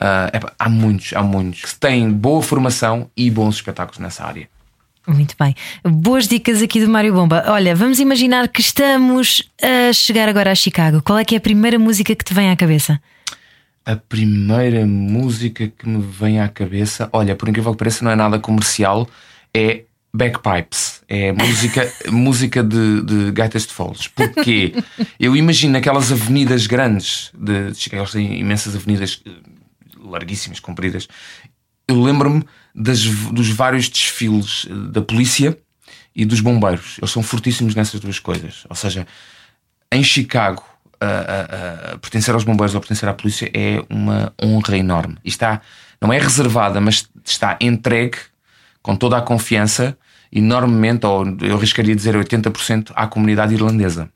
Ah, 0.00 0.30
epá, 0.32 0.52
há 0.58 0.68
muitos, 0.68 1.12
há 1.14 1.22
muitos 1.22 1.72
que 1.72 1.80
têm 1.80 2.10
boa 2.10 2.42
formação 2.42 3.10
e 3.16 3.30
bons 3.30 3.56
espetáculos 3.56 3.98
nessa 3.98 4.24
área. 4.24 4.48
Muito 5.06 5.34
bem. 5.40 5.54
Boas 5.82 6.28
dicas 6.28 6.60
aqui 6.60 6.80
do 6.80 6.88
Mário 6.88 7.14
Bomba. 7.14 7.42
Olha, 7.46 7.74
vamos 7.74 7.98
imaginar 7.98 8.46
que 8.48 8.60
estamos 8.60 9.42
a 9.62 9.92
chegar 9.92 10.28
agora 10.28 10.52
a 10.52 10.54
Chicago. 10.54 11.00
Qual 11.02 11.18
é 11.18 11.24
que 11.24 11.34
é 11.34 11.38
a 11.38 11.40
primeira 11.40 11.78
música 11.78 12.14
que 12.14 12.24
te 12.24 12.34
vem 12.34 12.50
à 12.50 12.56
cabeça? 12.56 13.00
A 13.86 13.96
primeira 13.96 14.86
música 14.86 15.66
que 15.66 15.88
me 15.88 16.02
vem 16.02 16.40
à 16.40 16.48
cabeça, 16.48 17.08
olha, 17.10 17.34
por 17.34 17.48
incrível 17.48 17.72
que 17.72 17.78
pareça, 17.78 18.04
não 18.04 18.12
é 18.12 18.16
nada 18.16 18.38
comercial, 18.38 19.08
é 19.54 19.84
Backpipes. 20.12 21.02
É 21.08 21.32
música, 21.32 21.92
música 22.12 22.62
de, 22.62 23.02
de 23.02 23.32
gaitas 23.32 23.66
de 23.66 23.72
foles. 23.72 24.08
Porque 24.08 24.74
eu 25.18 25.34
imagino 25.34 25.78
aquelas 25.78 26.12
avenidas 26.12 26.66
grandes 26.66 27.30
de, 27.34 27.74
Chicago, 27.74 28.02
eles 28.02 28.12
têm 28.12 28.40
imensas 28.40 28.76
avenidas 28.76 29.22
larguíssimas, 30.08 30.60
compridas. 30.60 31.06
Eu 31.86 32.02
lembro-me 32.02 32.44
dos 32.74 33.48
vários 33.50 33.88
desfiles 33.88 34.66
eh, 34.68 34.74
da 34.92 35.00
polícia 35.02 35.56
e 36.14 36.24
dos 36.24 36.40
bombeiros. 36.40 36.96
Eles 36.98 37.10
são 37.10 37.22
fortíssimos 37.22 37.74
nessas 37.74 38.00
duas 38.00 38.18
coisas. 38.18 38.64
Ou 38.68 38.76
seja, 38.76 39.06
em 39.92 40.02
Chicago, 40.02 40.62
a, 41.00 41.06
a- 41.06 41.92
a 41.94 41.98
pertencer 41.98 42.34
aos 42.34 42.44
bombeiros 42.44 42.74
ou 42.74 42.80
pertencer 42.80 43.08
à 43.08 43.14
polícia 43.14 43.50
é 43.54 43.82
uma 43.88 44.32
honra 44.42 44.76
enorme. 44.76 45.16
E 45.24 45.28
está, 45.28 45.60
não 46.00 46.12
é 46.12 46.18
reservada, 46.18 46.80
mas 46.80 47.08
está 47.24 47.56
entregue 47.60 48.18
com 48.82 48.96
toda 48.96 49.16
a 49.16 49.22
confiança, 49.22 49.96
enormemente, 50.30 51.06
ou 51.06 51.24
eu 51.40 51.56
arriscaria 51.56 51.94
dizer 51.96 52.14
80% 52.16 52.92
à 52.94 53.06
comunidade 53.06 53.54
irlandesa. 53.54 54.10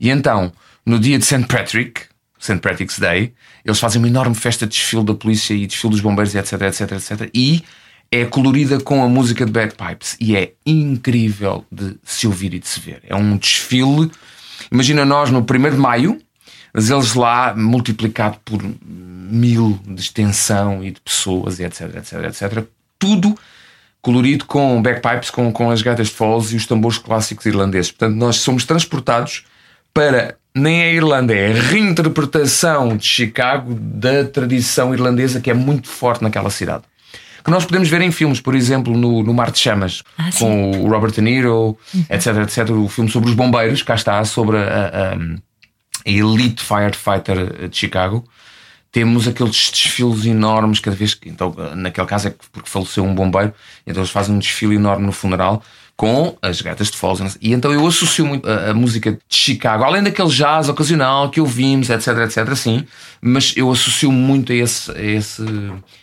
E 0.00 0.08
então, 0.10 0.52
no 0.86 0.98
dia 0.98 1.18
de 1.18 1.24
St. 1.24 1.44
Patrick, 1.46 2.02
St. 2.38 2.58
Patrick's 2.58 2.98
Day, 2.98 3.32
eles 3.64 3.78
fazem 3.78 4.00
uma 4.00 4.08
enorme 4.08 4.34
festa 4.34 4.66
de 4.66 4.72
desfile 4.72 5.04
da 5.04 5.14
polícia 5.14 5.54
e 5.54 5.66
desfile 5.66 5.92
dos 5.92 6.00
bombeiros, 6.00 6.34
etc, 6.34 6.62
etc, 6.62 6.92
etc. 6.92 7.30
E 7.34 7.64
é 8.10 8.24
colorida 8.24 8.80
com 8.80 9.02
a 9.02 9.08
música 9.08 9.44
de 9.44 9.52
bagpipes. 9.52 10.16
E 10.20 10.36
é 10.36 10.52
incrível 10.64 11.64
de 11.70 11.96
se 12.02 12.26
ouvir 12.26 12.54
e 12.54 12.58
de 12.58 12.66
se 12.66 12.80
ver. 12.80 13.02
É 13.06 13.14
um 13.14 13.36
desfile. 13.36 14.10
Imagina 14.70 15.04
nós 15.04 15.30
no 15.30 15.40
1 15.40 15.42
de 15.70 15.76
maio, 15.76 16.20
mas 16.72 16.90
eles 16.90 17.14
lá 17.14 17.54
multiplicado 17.54 18.38
por 18.44 18.62
mil 18.84 19.78
de 19.86 20.00
extensão 20.00 20.82
e 20.82 20.90
de 20.90 21.00
pessoas, 21.00 21.58
e 21.58 21.64
etc, 21.64 21.96
etc, 21.96 22.12
etc. 22.24 22.64
Tudo 22.98 23.36
colorido 24.00 24.46
com 24.46 24.80
bagpipes, 24.80 25.30
com, 25.30 25.52
com 25.52 25.70
as 25.70 25.82
gaitas 25.82 26.08
de 26.08 26.14
foles 26.14 26.52
e 26.52 26.56
os 26.56 26.66
tambores 26.66 26.98
clássicos 26.98 27.44
irlandeses. 27.46 27.90
Portanto, 27.90 28.16
nós 28.16 28.36
somos 28.36 28.64
transportados 28.64 29.44
para 29.92 30.36
nem 30.58 30.82
a 30.82 30.92
Irlanda, 30.92 31.34
é 31.34 31.52
a 31.52 31.62
reinterpretação 31.62 32.96
de 32.96 33.06
Chicago 33.06 33.74
da 33.74 34.24
tradição 34.24 34.92
irlandesa 34.92 35.40
que 35.40 35.50
é 35.50 35.54
muito 35.54 35.88
forte 35.88 36.22
naquela 36.22 36.50
cidade. 36.50 36.84
Que 37.44 37.50
nós 37.50 37.64
podemos 37.64 37.88
ver 37.88 38.00
em 38.02 38.10
filmes, 38.10 38.40
por 38.40 38.54
exemplo, 38.54 38.96
no, 38.96 39.22
no 39.22 39.32
Mar 39.32 39.50
de 39.50 39.58
Chamas, 39.58 40.02
Ah, 40.18 40.30
sim. 40.30 40.38
com 40.40 40.70
o 40.82 40.88
Robert 40.88 41.12
De 41.12 41.20
Niro, 41.22 41.78
etc, 42.10 42.36
etc. 42.42 42.70
O 42.70 42.88
filme 42.88 43.10
sobre 43.10 43.30
os 43.30 43.34
bombeiros, 43.34 43.82
cá 43.82 43.94
está, 43.94 44.22
sobre 44.24 44.58
a, 44.58 44.62
a- 44.62 45.14
a 45.14 46.10
elite 46.10 46.62
firefighter 46.62 47.68
de 47.68 47.76
Chicago. 47.76 48.24
Temos 48.90 49.28
aqueles 49.28 49.70
desfiles 49.70 50.24
enormes 50.26 50.80
cada 50.80 50.96
vez 50.96 51.14
que. 51.14 51.28
Então, 51.28 51.54
naquele 51.76 52.06
caso 52.06 52.28
é 52.28 52.34
porque 52.52 52.68
faleceu 52.68 53.04
um 53.04 53.14
bombeiro, 53.14 53.52
então 53.86 54.00
eles 54.02 54.10
fazem 54.10 54.34
um 54.34 54.38
desfile 54.38 54.74
enorme 54.76 55.04
no 55.06 55.12
funeral 55.12 55.62
com 55.98 56.38
as 56.40 56.62
gatas 56.62 56.92
de 56.92 56.96
Foles. 56.96 57.36
E 57.42 57.52
então 57.52 57.72
eu 57.72 57.84
associo 57.84 58.24
muito 58.24 58.48
a, 58.48 58.70
a 58.70 58.74
música 58.74 59.10
de 59.10 59.18
Chicago, 59.28 59.82
além 59.82 60.00
daquele 60.00 60.28
jazz 60.28 60.68
ocasional 60.68 61.28
que 61.28 61.40
ouvimos, 61.40 61.90
etc, 61.90 62.18
etc, 62.18 62.54
sim, 62.54 62.86
mas 63.20 63.52
eu 63.56 63.68
associo 63.68 64.12
muito 64.12 64.52
a, 64.52 64.54
esse, 64.54 64.92
a 64.92 65.02
esse, 65.02 65.44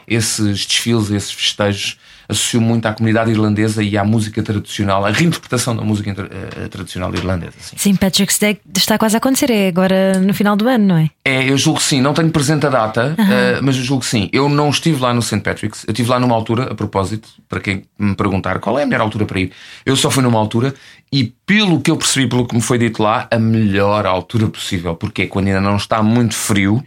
esses 0.05 0.65
desfiles, 0.65 1.09
a 1.09 1.15
esses 1.15 1.31
festejos, 1.31 1.97
associo 2.27 2.59
muito 2.61 2.85
à 2.85 2.93
comunidade 2.93 3.31
irlandesa 3.31 3.83
e 3.83 3.97
à 3.97 4.03
música 4.03 4.41
tradicional, 4.41 5.05
à 5.05 5.11
reinterpretação 5.11 5.75
da 5.75 5.83
música 5.83 6.09
inter- 6.09 6.29
eh, 6.31 6.67
tradicional 6.67 7.13
irlandesa. 7.13 7.53
Sim. 7.59 7.75
Sim, 7.77 7.95
Patrick's 7.95 8.37
Day 8.39 8.59
está 8.75 8.97
quase 8.97 9.15
a 9.15 9.17
acontecer, 9.17 9.49
é 9.51 9.67
agora 9.67 10.19
no 10.19 10.33
final 10.33 10.55
do 10.55 10.67
ano, 10.67 10.85
não 10.85 10.97
é? 10.97 11.09
É, 11.23 11.49
eu 11.49 11.57
julgo 11.57 11.79
que 11.79 11.85
sim, 11.85 12.01
não 12.01 12.13
tenho 12.13 12.29
presente 12.31 12.65
a 12.65 12.69
data, 12.69 13.15
eh, 13.17 13.59
mas 13.61 13.75
eu 13.77 13.83
julgo 13.83 14.01
que 14.03 14.09
sim. 14.09 14.29
Eu 14.33 14.49
não 14.49 14.69
estive 14.69 14.99
lá 15.01 15.13
no 15.13 15.21
St. 15.21 15.39
Patrick's, 15.41 15.83
eu 15.87 15.91
estive 15.91 16.09
lá 16.09 16.19
numa 16.19 16.35
altura, 16.35 16.71
a 16.71 16.75
propósito, 16.75 17.29
para 17.47 17.59
quem 17.59 17.83
me 17.97 18.15
perguntar 18.15 18.59
qual 18.59 18.77
é 18.79 18.83
a 18.83 18.85
melhor 18.85 19.01
altura 19.01 19.25
para 19.25 19.39
ir. 19.39 19.51
Eu 19.85 19.95
só 19.95 20.09
fui 20.11 20.23
numa 20.23 20.39
altura 20.39 20.73
e, 21.11 21.33
pelo 21.45 21.79
que 21.81 21.91
eu 21.91 21.97
percebi, 21.97 22.27
pelo 22.27 22.47
que 22.47 22.55
me 22.55 22.61
foi 22.61 22.77
dito 22.77 23.01
lá, 23.03 23.27
a 23.31 23.37
melhor 23.39 24.05
altura 24.05 24.47
possível, 24.47 24.95
porque 24.95 25.23
é 25.23 25.27
quando 25.27 25.47
ainda 25.47 25.61
não 25.61 25.75
está 25.77 26.01
muito 26.03 26.33
frio, 26.35 26.83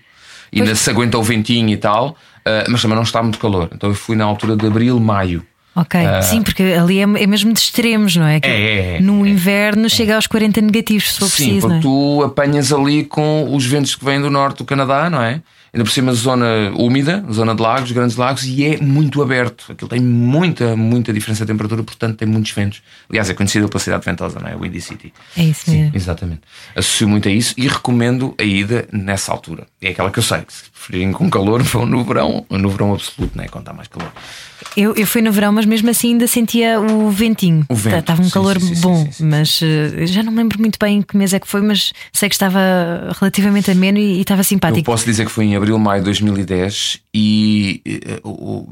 ainda 0.55 0.75
se 0.75 0.89
aguenta 0.91 1.19
o 1.19 1.23
ventinho 1.23 1.69
e 1.69 1.77
tal, 1.77 2.17
eh, 2.17 2.28
mas 2.69 2.83
também 2.83 2.97
não 2.97 3.03
está 3.03 3.23
muito 3.23 3.39
calor. 3.39 3.69
Então 3.73 3.91
eu 3.91 3.95
fui 3.95 4.17
na 4.17 4.25
altura 4.25 4.57
de 4.57 4.67
abril, 4.67 4.99
maio. 4.99 5.43
Ok, 5.81 6.01
sim, 6.23 6.43
porque 6.43 6.63
ali 6.63 6.99
é, 6.99 7.03
é 7.03 7.27
mesmo 7.27 7.53
de 7.53 7.61
extremos, 7.61 8.17
não 8.17 8.27
é? 8.27 8.41
Que 8.41 8.49
Ah. 8.49 8.53
É, 8.53 8.97
é, 8.97 9.01
no 9.01 9.27
inverno 9.27 9.89
chega 9.89 10.17
aos 10.17 10.27
40 10.27 10.61
negativos, 10.61 11.13
se 11.13 11.19
for 11.21 11.29
Sim, 11.29 11.45
preciso, 11.45 11.61
porque 11.69 11.73
não 11.73 11.79
é? 11.79 11.83
tu 11.83 12.23
apanhas 12.25 12.73
ali 12.73 13.05
com 13.05 13.55
os 13.55 13.65
ventos 13.65 13.95
que 13.95 14.05
vêm 14.05 14.21
do 14.21 14.31
norte 14.31 14.59
do 14.59 14.65
Canadá, 14.65 15.09
não 15.09 15.23
é? 15.23 15.41
Ainda 15.71 15.85
por 15.85 15.91
cima, 15.91 16.15
zona 16.15 16.73
úmida, 16.79 17.23
zona 17.31 17.55
de 17.55 17.61
lagos, 17.61 17.93
grandes 17.93 18.17
lagos, 18.17 18.43
e 18.47 18.65
é 18.65 18.79
muito 18.79 19.21
aberto. 19.23 19.71
Aquilo 19.71 19.87
tem 19.89 20.01
muita, 20.01 20.75
muita 20.75 21.13
diferença 21.13 21.45
de 21.45 21.53
temperatura, 21.53 21.83
portanto 21.83 22.17
tem 22.17 22.27
muits 22.27 22.53
ventos. 22.53 22.83
Aliás, 23.09 23.29
é 23.29 23.35
conhecido 23.35 23.69
pela 23.69 23.79
cidade 23.79 24.03
ventosa, 24.03 24.41
não 24.41 24.49
é? 24.49 24.57
Windy 24.57 24.81
City. 24.81 25.13
É 25.37 25.43
isso 25.45 25.71
mesmo. 25.71 25.93
Exatamente. 25.95 26.41
Associo 26.75 27.07
muito 27.07 27.29
a 27.29 27.31
isso 27.31 27.53
e 27.59 27.69
recomendo 27.69 28.35
a 28.39 28.43
ida 28.45 28.89
nessa 28.91 29.31
altura. 29.31 29.67
É 29.83 29.91
aquela 29.91 30.11
que 30.11 30.19
eu 30.19 30.23
sei, 30.23 30.41
que 30.41 30.55
se 30.55 30.65
preferirem 30.71 31.13
com 31.13 31.29
calor, 31.29 31.63
vão 31.63 31.85
no 31.85 32.03
verão, 32.03 32.47
no 32.49 32.71
verão 32.71 32.95
absoluto, 32.95 33.37
não 33.37 33.45
é? 33.45 33.49
Quando 33.49 33.65
está 33.65 33.75
mais 33.75 33.89
calor. 33.89 34.11
Eu, 34.75 34.95
eu 34.97 35.07
fui 35.07 35.21
no 35.23 35.31
verão, 35.31 35.53
mas 35.53 35.67
mesmo 35.69 35.91
assim 35.91 36.13
ainda 36.13 36.27
sentia 36.27 36.81
o 36.81 37.11
ventinho. 37.11 37.65
O 37.69 37.75
vento, 37.75 37.99
Estava 37.99 38.21
um 38.23 38.25
sim, 38.25 38.31
calor 38.31 38.61
sim, 38.61 38.75
sim, 38.75 38.81
bom, 38.81 39.09
mas 39.21 39.61
eh, 39.63 40.07
já 40.07 40.23
não 40.23 40.33
me 40.33 40.39
lembro 40.39 40.59
muito 40.59 40.79
bem 40.81 40.99
em 40.99 41.03
que 41.03 41.17
mês 41.17 41.33
é 41.35 41.39
que 41.41 41.47
foi, 41.47 41.61
mas 41.61 41.93
sei 42.13 42.29
que 42.29 42.35
estava 42.35 42.59
relativamente 43.21 43.71
ameno 43.71 43.99
e, 43.99 44.19
e 44.19 44.21
estava 44.23 44.41
Eu 44.41 44.45
simpático. 44.45 44.85
posso 44.85 45.05
dizer 45.05 45.25
que 45.27 45.31
foi 45.33 45.45
em 45.45 45.57
abril, 45.57 45.79
maio 45.79 46.01
de 46.01 46.07
2010 46.07 47.01
e 47.15 47.83
o- 48.25 48.67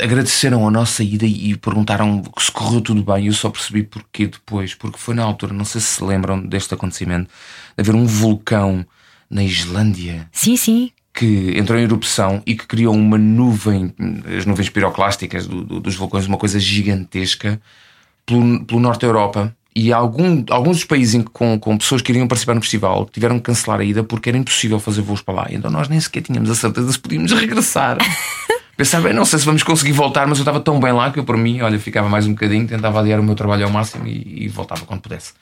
agradeceram 0.00 0.66
a 0.66 0.70
nossa 0.70 1.02
ida 1.04 1.26
e 1.26 1.56
perguntaram 1.56 2.22
se 2.38 2.50
correu 2.50 2.80
tudo 2.80 3.02
bem. 3.02 3.26
Eu 3.26 3.32
só 3.32 3.50
percebi 3.50 3.82
porquê 3.82 4.26
depois, 4.26 4.74
porque 4.74 4.98
foi 4.98 5.14
na 5.14 5.22
altura, 5.22 5.52
não 5.52 5.64
sei 5.64 5.80
se 5.80 5.86
se 5.92 6.04
lembram 6.04 6.40
deste 6.44 6.72
acontecimento, 6.74 7.28
de 7.76 7.80
haver 7.80 7.94
um 7.94 8.06
vulcão 8.06 8.84
na 9.30 9.42
Islândia 9.44 10.28
Sim, 10.32 10.56
sim. 10.56 10.90
Que 11.14 11.52
entrou 11.58 11.78
em 11.78 11.82
erupção 11.82 12.42
e 12.46 12.54
que 12.54 12.66
criou 12.66 12.94
uma 12.94 13.18
nuvem, 13.18 13.92
as 14.38 14.46
nuvens 14.46 14.68
piroclásticas 14.70 15.46
do- 15.46 15.62
do- 15.64 15.80
dos 15.80 15.94
vulcões, 15.94 16.26
uma 16.26 16.38
coisa 16.38 16.58
gigantesca 16.58 17.60
pelo, 18.24 18.64
pelo 18.64 18.80
norte 18.80 19.02
da 19.02 19.06
Europa. 19.08 19.54
E 19.74 19.90
algum, 19.92 20.44
alguns 20.50 20.76
dos 20.78 20.84
países 20.84 21.22
com, 21.32 21.58
com 21.58 21.78
pessoas 21.78 22.02
que 22.02 22.12
iriam 22.12 22.28
participar 22.28 22.54
no 22.54 22.60
festival 22.60 23.06
tiveram 23.10 23.36
que 23.38 23.44
cancelar 23.44 23.80
a 23.80 23.84
ida 23.84 24.02
porque 24.04 24.28
era 24.28 24.36
impossível 24.36 24.78
fazer 24.78 25.00
voos 25.00 25.22
para 25.22 25.34
lá. 25.34 25.46
Então 25.50 25.70
nós 25.70 25.88
nem 25.88 25.98
sequer 25.98 26.22
tínhamos 26.22 26.50
a 26.50 26.54
certeza 26.54 26.92
se 26.92 26.98
podíamos 26.98 27.32
regressar. 27.32 27.96
Pensar 28.76 29.00
bem, 29.02 29.12
não 29.12 29.24
sei 29.24 29.38
se 29.38 29.44
vamos 29.44 29.62
conseguir 29.62 29.92
voltar, 29.92 30.26
mas 30.26 30.38
eu 30.38 30.42
estava 30.42 30.60
tão 30.60 30.80
bem 30.80 30.92
lá 30.92 31.10
que 31.10 31.18
eu, 31.20 31.24
por 31.24 31.36
mim, 31.36 31.60
olha, 31.60 31.78
ficava 31.78 32.08
mais 32.08 32.26
um 32.26 32.30
bocadinho, 32.30 32.66
tentava 32.66 33.00
adiar 33.00 33.20
o 33.20 33.22
meu 33.22 33.34
trabalho 33.34 33.64
ao 33.64 33.70
máximo 33.70 34.06
e, 34.06 34.44
e 34.44 34.48
voltava 34.48 34.84
quando 34.86 35.00
pudesse. 35.00 35.32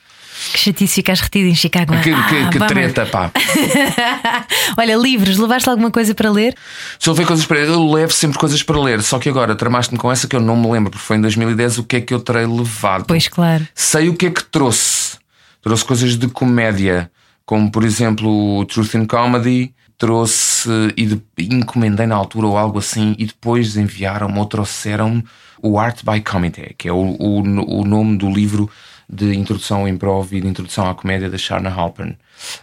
Que 0.53 0.59
chatice 0.59 0.95
ficares 0.95 1.21
retido 1.21 1.49
em 1.49 1.55
Chicago. 1.55 1.93
Que, 2.01 2.11
Ah, 2.13 2.49
que 2.51 2.59
treta, 2.67 3.07
pá! 3.07 3.31
Olha, 4.77 4.97
livros, 4.97 5.37
levaste 5.37 5.69
alguma 5.69 5.91
coisa 5.91 6.15
para 6.15 6.31
ler? 6.31 6.55
Se 6.99 7.09
eu 7.09 7.13
levar 7.15 7.27
coisas 7.29 7.47
para 7.47 7.59
ler, 7.59 7.69
eu 7.69 7.91
levo 7.91 8.13
sempre 8.13 8.39
coisas 8.39 8.63
para 8.63 8.81
ler. 8.81 9.03
Só 9.03 9.19
que 9.19 9.29
agora 9.29 9.55
tramaste-me 9.55 9.99
com 9.99 10.11
essa 10.11 10.27
que 10.27 10.35
eu 10.37 10.41
não 10.41 10.57
me 10.57 10.71
lembro, 10.71 10.91
porque 10.91 11.05
foi 11.05 11.17
em 11.17 11.21
2010 11.21 11.79
o 11.79 11.85
que 11.85 11.97
é 11.97 12.01
que 12.01 12.15
eu 12.15 12.21
terei 12.21 12.47
levado. 12.47 13.05
Pois, 13.07 13.29
claro. 13.29 13.67
Sei 13.75 14.09
o 14.09 14.15
que 14.17 14.27
é 14.27 14.31
que 14.31 14.43
trouxe. 14.45 15.19
Trouxe 15.63 15.85
coisas 15.85 16.17
de 16.17 16.27
comédia, 16.29 17.11
como 17.45 17.71
por 17.71 17.85
exemplo 17.85 18.59
o 18.59 18.65
Truth 18.65 18.95
in 18.95 19.05
Comedy. 19.07 19.75
Trouxe 19.99 20.71
e 20.97 21.05
de- 21.05 21.21
encomendei 21.39 22.07
na 22.07 22.15
altura 22.17 22.47
ou 22.47 22.57
algo 22.57 22.79
assim, 22.79 23.15
e 23.19 23.27
depois 23.27 23.77
enviaram-me 23.77 24.39
ou 24.39 24.47
trouxeram-me 24.47 25.23
o 25.63 25.79
Art 25.79 26.01
by 26.03 26.23
Comedy, 26.23 26.75
que 26.79 26.89
é 26.89 26.93
o, 26.93 26.97
o, 27.19 27.41
o 27.81 27.85
nome 27.85 28.17
do 28.17 28.31
livro 28.31 28.71
de 29.13 29.35
introdução 29.35 29.81
ao 29.81 29.89
improv 29.89 30.33
e 30.33 30.41
de 30.41 30.47
introdução 30.47 30.89
à 30.89 30.95
comédia 30.95 31.29
da 31.29 31.37
Sharna 31.37 31.71
Halpern. 31.71 32.17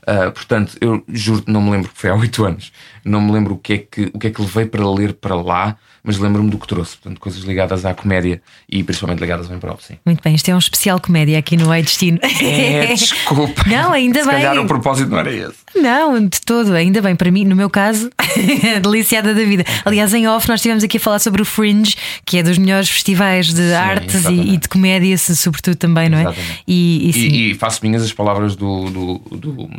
Ah, 0.05 0.31
portanto, 0.31 0.77
eu 0.79 1.03
juro 1.07 1.41
que 1.41 1.51
não 1.51 1.61
me 1.61 1.71
lembro, 1.71 1.89
porque 1.89 2.01
foi 2.01 2.09
há 2.09 2.15
oito 2.15 2.45
anos, 2.45 2.71
não 3.03 3.19
me 3.21 3.31
lembro 3.31 3.55
o 3.55 3.57
que, 3.57 3.73
é 3.73 3.77
que, 3.79 4.11
o 4.13 4.19
que 4.19 4.27
é 4.27 4.31
que 4.31 4.41
levei 4.41 4.65
para 4.65 4.89
ler 4.89 5.13
para 5.13 5.35
lá, 5.35 5.77
mas 6.07 6.17
lembro-me 6.17 6.49
do 6.49 6.57
que 6.57 6.65
trouxe. 6.65 6.95
Portanto, 6.97 7.19
coisas 7.19 7.43
ligadas 7.43 7.85
à 7.85 7.93
comédia 7.93 8.41
e 8.69 8.81
principalmente 8.81 9.19
ligadas 9.19 9.49
ao 9.51 9.55
improv, 9.57 9.79
sim. 9.81 9.97
Muito 10.05 10.23
bem, 10.23 10.33
isto 10.33 10.47
é 10.49 10.55
um 10.55 10.57
especial 10.57 10.99
comédia 11.01 11.37
aqui 11.37 11.57
no 11.57 11.71
Ei 11.73 11.83
Destino. 11.83 12.17
É, 12.41 12.87
desculpa. 12.95 13.63
Não, 13.67 13.91
ainda 13.91 14.21
Se 14.21 14.25
bem. 14.29 14.35
calhar 14.41 14.57
o 14.57 14.65
propósito 14.65 15.09
não 15.11 15.19
era 15.19 15.31
esse. 15.33 15.57
Não, 15.75 16.25
de 16.25 16.39
todo, 16.41 16.73
ainda 16.73 17.01
bem, 17.01 17.15
para 17.15 17.29
mim, 17.29 17.43
no 17.43 17.55
meu 17.55 17.69
caso, 17.69 18.09
deliciada 18.81 19.33
da 19.35 19.43
vida. 19.43 19.63
Aliás, 19.85 20.13
em 20.13 20.27
off, 20.27 20.47
nós 20.47 20.59
estivemos 20.59 20.83
aqui 20.83 20.97
a 20.97 20.99
falar 20.99 21.19
sobre 21.19 21.41
o 21.41 21.45
Fringe, 21.45 21.95
que 22.25 22.37
é 22.37 22.43
dos 22.43 22.57
melhores 22.57 22.89
festivais 22.89 23.53
de 23.53 23.73
artes 23.73 24.25
e, 24.25 24.53
e 24.53 24.57
de 24.57 24.67
comédia, 24.69 25.17
se- 25.17 25.35
sobretudo 25.35 25.75
também, 25.75 26.09
não 26.09 26.17
é? 26.17 26.21
Exatamente. 26.21 26.63
E, 26.67 27.11
sim, 27.13 27.19
E, 27.27 27.51
e 27.51 27.53
faço 27.55 27.79
minhas 27.85 28.01
as 28.01 28.13
palavras 28.13 28.55
do, 28.55 28.89
do, 28.89 29.17
do, 29.37 29.69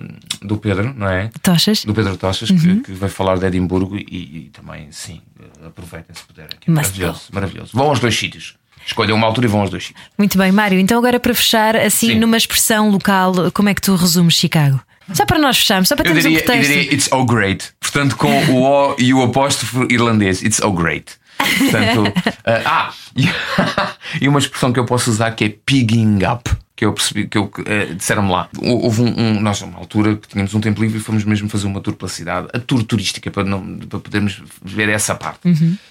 do 0.42 0.56
Pedro, 0.58 0.94
não 0.96 1.08
é? 1.08 1.30
tochas. 1.42 1.84
Do 1.84 1.94
Pedro 1.94 2.16
Tochas, 2.16 2.50
Uhum. 2.50 2.58
que, 2.58 2.76
que 2.82 2.92
vai 2.92 3.08
falar 3.08 3.38
de 3.38 3.46
Edimburgo 3.46 3.96
e, 3.96 4.00
e 4.00 4.50
também, 4.52 4.88
sim, 4.90 5.20
aproveitem 5.64 6.14
se 6.18 6.24
puderem. 6.24 6.50
é 6.66 6.70
maravilhoso, 6.70 7.20
maravilhoso. 7.32 7.70
Vão 7.74 7.88
aos 7.88 8.00
dois 8.00 8.16
sítios. 8.16 8.54
Escolham 8.86 9.16
uma 9.16 9.26
altura 9.26 9.46
e 9.46 9.50
vão 9.50 9.60
aos 9.60 9.70
dois 9.70 9.86
sítios. 9.86 10.04
Muito 10.16 10.38
bem, 10.38 10.50
Mário. 10.50 10.78
Então, 10.78 10.98
agora 10.98 11.20
para 11.20 11.34
fechar, 11.34 11.76
assim, 11.76 12.08
Sim. 12.08 12.14
numa 12.18 12.36
expressão 12.36 12.90
local, 12.90 13.34
como 13.52 13.68
é 13.68 13.74
que 13.74 13.82
tu 13.82 13.94
resumes 13.96 14.34
Chicago? 14.34 14.80
Só 15.12 15.24
para 15.24 15.38
nós 15.38 15.56
fecharmos, 15.58 15.88
só 15.88 15.96
para 15.96 16.08
Eu 16.08 16.14
termos 16.14 16.22
diria, 16.24 16.38
um 16.38 16.40
eu 16.40 16.44
pretexto. 16.46 16.72
diria 16.72 16.94
it's 16.94 17.08
oh 17.12 17.24
great. 17.24 17.66
Portanto, 17.80 18.16
com 18.16 18.28
o 18.52 18.62
O 18.62 18.96
e 18.98 19.12
o 19.14 19.22
apóstrofo 19.22 19.86
irlandês, 19.90 20.42
it's 20.42 20.60
oh 20.62 20.72
great. 20.72 21.12
Portanto, 21.38 22.12
ah, 22.44 22.92
ah, 23.16 23.94
e 24.20 24.28
uma 24.28 24.38
expressão 24.38 24.72
que 24.72 24.78
eu 24.78 24.84
posso 24.84 25.10
usar 25.10 25.30
que 25.32 25.44
é 25.44 25.48
pigging 25.48 26.18
up. 26.30 26.50
Que 26.78 26.84
eu 26.84 26.92
percebi, 26.92 27.26
que 27.26 27.36
eu 27.36 27.50
eh, 27.66 27.86
disseram-me 27.94 28.30
lá. 28.30 28.48
Hou- 28.56 28.84
Houve 28.84 29.02
um, 29.02 29.08
um- 29.20 29.40
Nós, 29.40 29.60
uma 29.62 29.78
altura 29.80 30.14
que 30.14 30.28
tínhamos 30.28 30.54
um 30.54 30.60
tempo 30.60 30.80
livre 30.80 30.98
e 30.98 31.00
fomos 31.02 31.24
mesmo 31.24 31.48
fazer 31.48 31.66
uma 31.66 31.80
tour 31.80 31.94
pela 31.96 32.08
cidade, 32.08 32.46
a 32.54 32.58
tour 32.60 32.84
turística, 32.84 33.28
para, 33.32 33.42
não, 33.42 33.78
para 33.80 33.98
podermos 33.98 34.40
ver 34.62 34.88
essa 34.88 35.12
parte. 35.16 35.40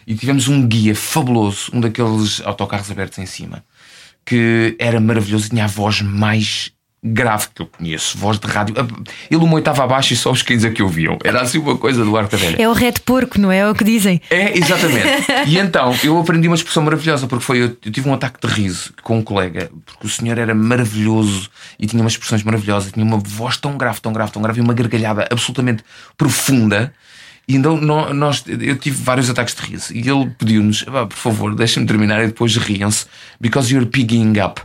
E 0.08 0.15
tivemos 0.15 0.47
um 0.47 0.65
guia 0.65 0.95
fabuloso, 0.95 1.71
um 1.73 1.82
daqueles 1.82 2.39
autocarros 2.45 2.89
abertos 2.89 3.17
em 3.19 3.26
cima, 3.26 3.65
que 4.26 4.78
era 4.80 4.97
maravilhoso, 5.02 5.50
tinha 5.50 5.65
a 5.65 5.67
voz 5.67 6.02
mais 6.02 6.71
grave 7.03 7.47
que 7.53 7.62
eu 7.62 7.67
conheço, 7.67 8.17
voz 8.17 8.39
de 8.39 8.47
rádio. 8.47 8.75
Ele 9.29 9.43
uma 9.43 9.53
oitava 9.55 9.83
abaixo 9.83 10.13
e 10.13 10.17
só 10.17 10.31
os 10.31 10.41
cães 10.41 10.65
a 10.65 10.69
que 10.71 10.81
ouviam. 10.81 11.17
Era 11.23 11.41
assim 11.41 11.60
uma 11.60 11.77
coisa 11.77 12.03
do 12.03 12.17
Arta 12.17 12.36
Velha. 12.38 12.55
É 12.62 12.67
o 12.67 12.73
reto 12.73 13.01
porco, 13.03 13.39
não 13.39 13.51
é? 13.51 13.60
É 13.60 13.69
o 13.69 13.75
que 13.75 13.83
dizem. 13.83 14.19
É, 14.29 14.57
exatamente. 14.57 15.07
E 15.45 15.57
então 15.60 15.95
eu 16.03 16.17
aprendi 16.19 16.47
uma 16.47 16.55
expressão 16.55 16.83
maravilhosa, 16.83 17.27
porque 17.27 17.45
foi 17.45 17.62
eu, 17.63 17.69
tive 17.75 18.10
um 18.10 18.13
ataque 18.13 18.45
de 18.45 18.51
riso 18.53 18.93
com 19.03 19.19
um 19.19 19.23
colega, 19.23 19.69
porque 19.86 20.07
o 20.07 20.10
senhor 20.10 20.38
era 20.38 20.53
maravilhoso 20.55 21.49
e 21.79 21.86
tinha 21.86 22.01
umas 22.01 22.13
expressões 22.13 22.43
maravilhosas, 22.43 22.91
tinha 22.91 23.05
uma 23.05 23.17
voz 23.17 23.57
tão 23.57 23.77
grave, 23.77 24.01
tão 24.01 24.12
grave, 24.12 24.31
tão 24.31 24.41
grave 24.41 24.60
e 24.60 24.63
uma 24.63 24.73
gargalhada 24.73 25.27
absolutamente 25.31 25.83
profunda. 26.17 26.93
E 27.47 27.55
então 27.55 27.77
nó- 27.79 28.13
nós, 28.13 28.43
eu 28.47 28.75
tive 28.75 29.01
vários 29.01 29.29
ataques 29.29 29.55
de 29.55 29.62
riso 29.62 29.93
e 29.93 29.99
ele 30.10 30.29
pediu-nos, 30.38 30.83
"Ah, 30.88 31.05
por 31.05 31.15
favor, 31.15 31.55
deixem-me 31.55 31.88
terminar 31.88 32.21
e 32.23 32.27
depois 32.27 32.53
riam-se, 32.57 33.05
because 33.39 33.71
you're 33.73 33.89
pigging 33.89 34.33
up. 34.41 34.60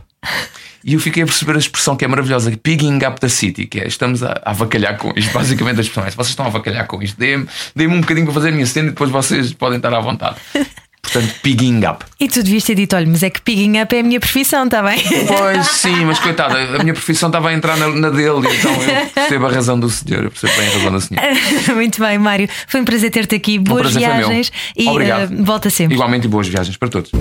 E 0.83 0.93
eu 0.95 0.99
fiquei 0.99 1.23
a 1.23 1.25
perceber 1.25 1.55
a 1.55 1.59
expressão 1.59 1.95
que 1.95 2.03
é 2.03 2.07
maravilhosa, 2.07 2.51
pigging 2.61 2.99
up 3.05 3.19
the 3.19 3.29
city, 3.29 3.65
que 3.65 3.79
é 3.79 3.87
estamos 3.87 4.21
a, 4.21 4.41
a 4.43 4.51
avacalhar 4.51 4.97
com 4.97 5.13
isto. 5.15 5.31
Basicamente, 5.33 5.77
a 5.77 5.81
expressão 5.81 6.05
é: 6.05 6.11
vocês 6.11 6.29
estão 6.29 6.45
a 6.45 6.49
avacalhar 6.49 6.87
com 6.87 7.01
isto, 7.01 7.17
deem-me 7.17 7.47
deem 7.75 7.87
um 7.87 8.01
bocadinho 8.01 8.25
para 8.25 8.35
fazer 8.35 8.49
a 8.49 8.51
minha 8.51 8.65
cena 8.65 8.87
e 8.87 8.91
depois 8.91 9.09
vocês 9.09 9.53
podem 9.53 9.77
estar 9.77 9.93
à 9.93 9.99
vontade. 9.99 10.35
Portanto, 11.03 11.35
pigging 11.43 11.85
up. 11.85 12.03
E 12.19 12.27
tu 12.27 12.41
devias 12.41 12.63
ter 12.63 12.75
dito: 12.75 12.95
olha, 12.95 13.05
mas 13.05 13.21
é 13.23 13.29
que 13.29 13.41
pigging 13.41 13.79
up 13.79 13.93
é 13.95 13.99
a 13.99 14.03
minha 14.03 14.19
profissão, 14.19 14.65
está 14.65 14.81
bem? 14.81 15.01
Pois 15.27 15.67
sim, 15.77 16.05
mas 16.05 16.17
coitada, 16.17 16.57
a 16.57 16.79
minha 16.79 16.93
profissão 16.93 17.27
estava 17.29 17.49
a 17.49 17.53
entrar 17.53 17.77
na, 17.77 17.89
na 17.89 18.09
dele, 18.09 18.47
então 18.57 18.71
eu 18.71 19.07
percebo 19.13 19.45
a 19.45 19.51
razão 19.51 19.79
do 19.79 19.89
senhor, 19.89 20.23
eu 20.23 20.31
percebo 20.31 20.53
bem 20.55 20.67
a 20.67 20.71
razão 20.71 20.91
do 20.91 21.01
senhor. 21.01 21.23
Muito 21.75 21.99
bem, 21.99 22.17
Mário. 22.17 22.49
Foi 22.67 22.81
um 22.81 22.85
prazer 22.85 23.11
ter-te 23.11 23.35
aqui. 23.35 23.59
Um 23.59 23.63
Boas 23.63 23.93
meu. 23.93 23.99
viagens 23.99 24.51
e 24.75 24.87
eh, 24.87 25.27
volta 25.41 25.69
sempre. 25.69 25.93
Igualmente, 25.95 26.27
boas 26.27 26.47
viagens 26.47 26.77
para 26.77 26.87
todos. 26.87 27.11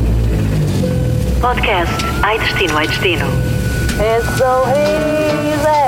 Podcast 1.41 1.93
Ai 2.23 2.39
Destino, 2.39 2.79
Ai 2.79 2.87
Destino. 2.87 3.52
It's 4.05 4.27
so 4.37 4.65
easy. 4.67 5.85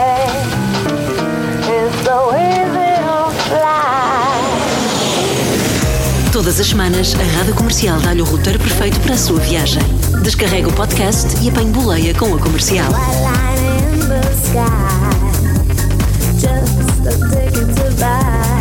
It's 1.66 1.96
so 2.04 2.30
easy 2.32 2.94
to 3.02 3.30
fly. 3.48 4.38
Todas 6.30 6.60
as 6.60 6.68
semanas, 6.68 7.12
a 7.16 7.24
Rádio 7.36 7.56
Comercial 7.56 7.98
dá-lhe 8.00 8.22
o 8.22 8.24
roteiro 8.24 8.60
perfeito 8.60 9.00
para 9.00 9.14
a 9.14 9.18
sua 9.18 9.40
viagem. 9.40 9.82
Descarrega 10.22 10.68
o 10.68 10.72
podcast 10.72 11.36
e 11.42 11.48
apanhe 11.48 11.72
boleia 11.72 12.14
com 12.14 12.32
a 12.32 12.38
comercial. 12.38 12.92
Just 16.38 17.06
a 17.06 17.10
ticket 17.30 17.74
to 17.74 17.90
buy. 17.98 18.53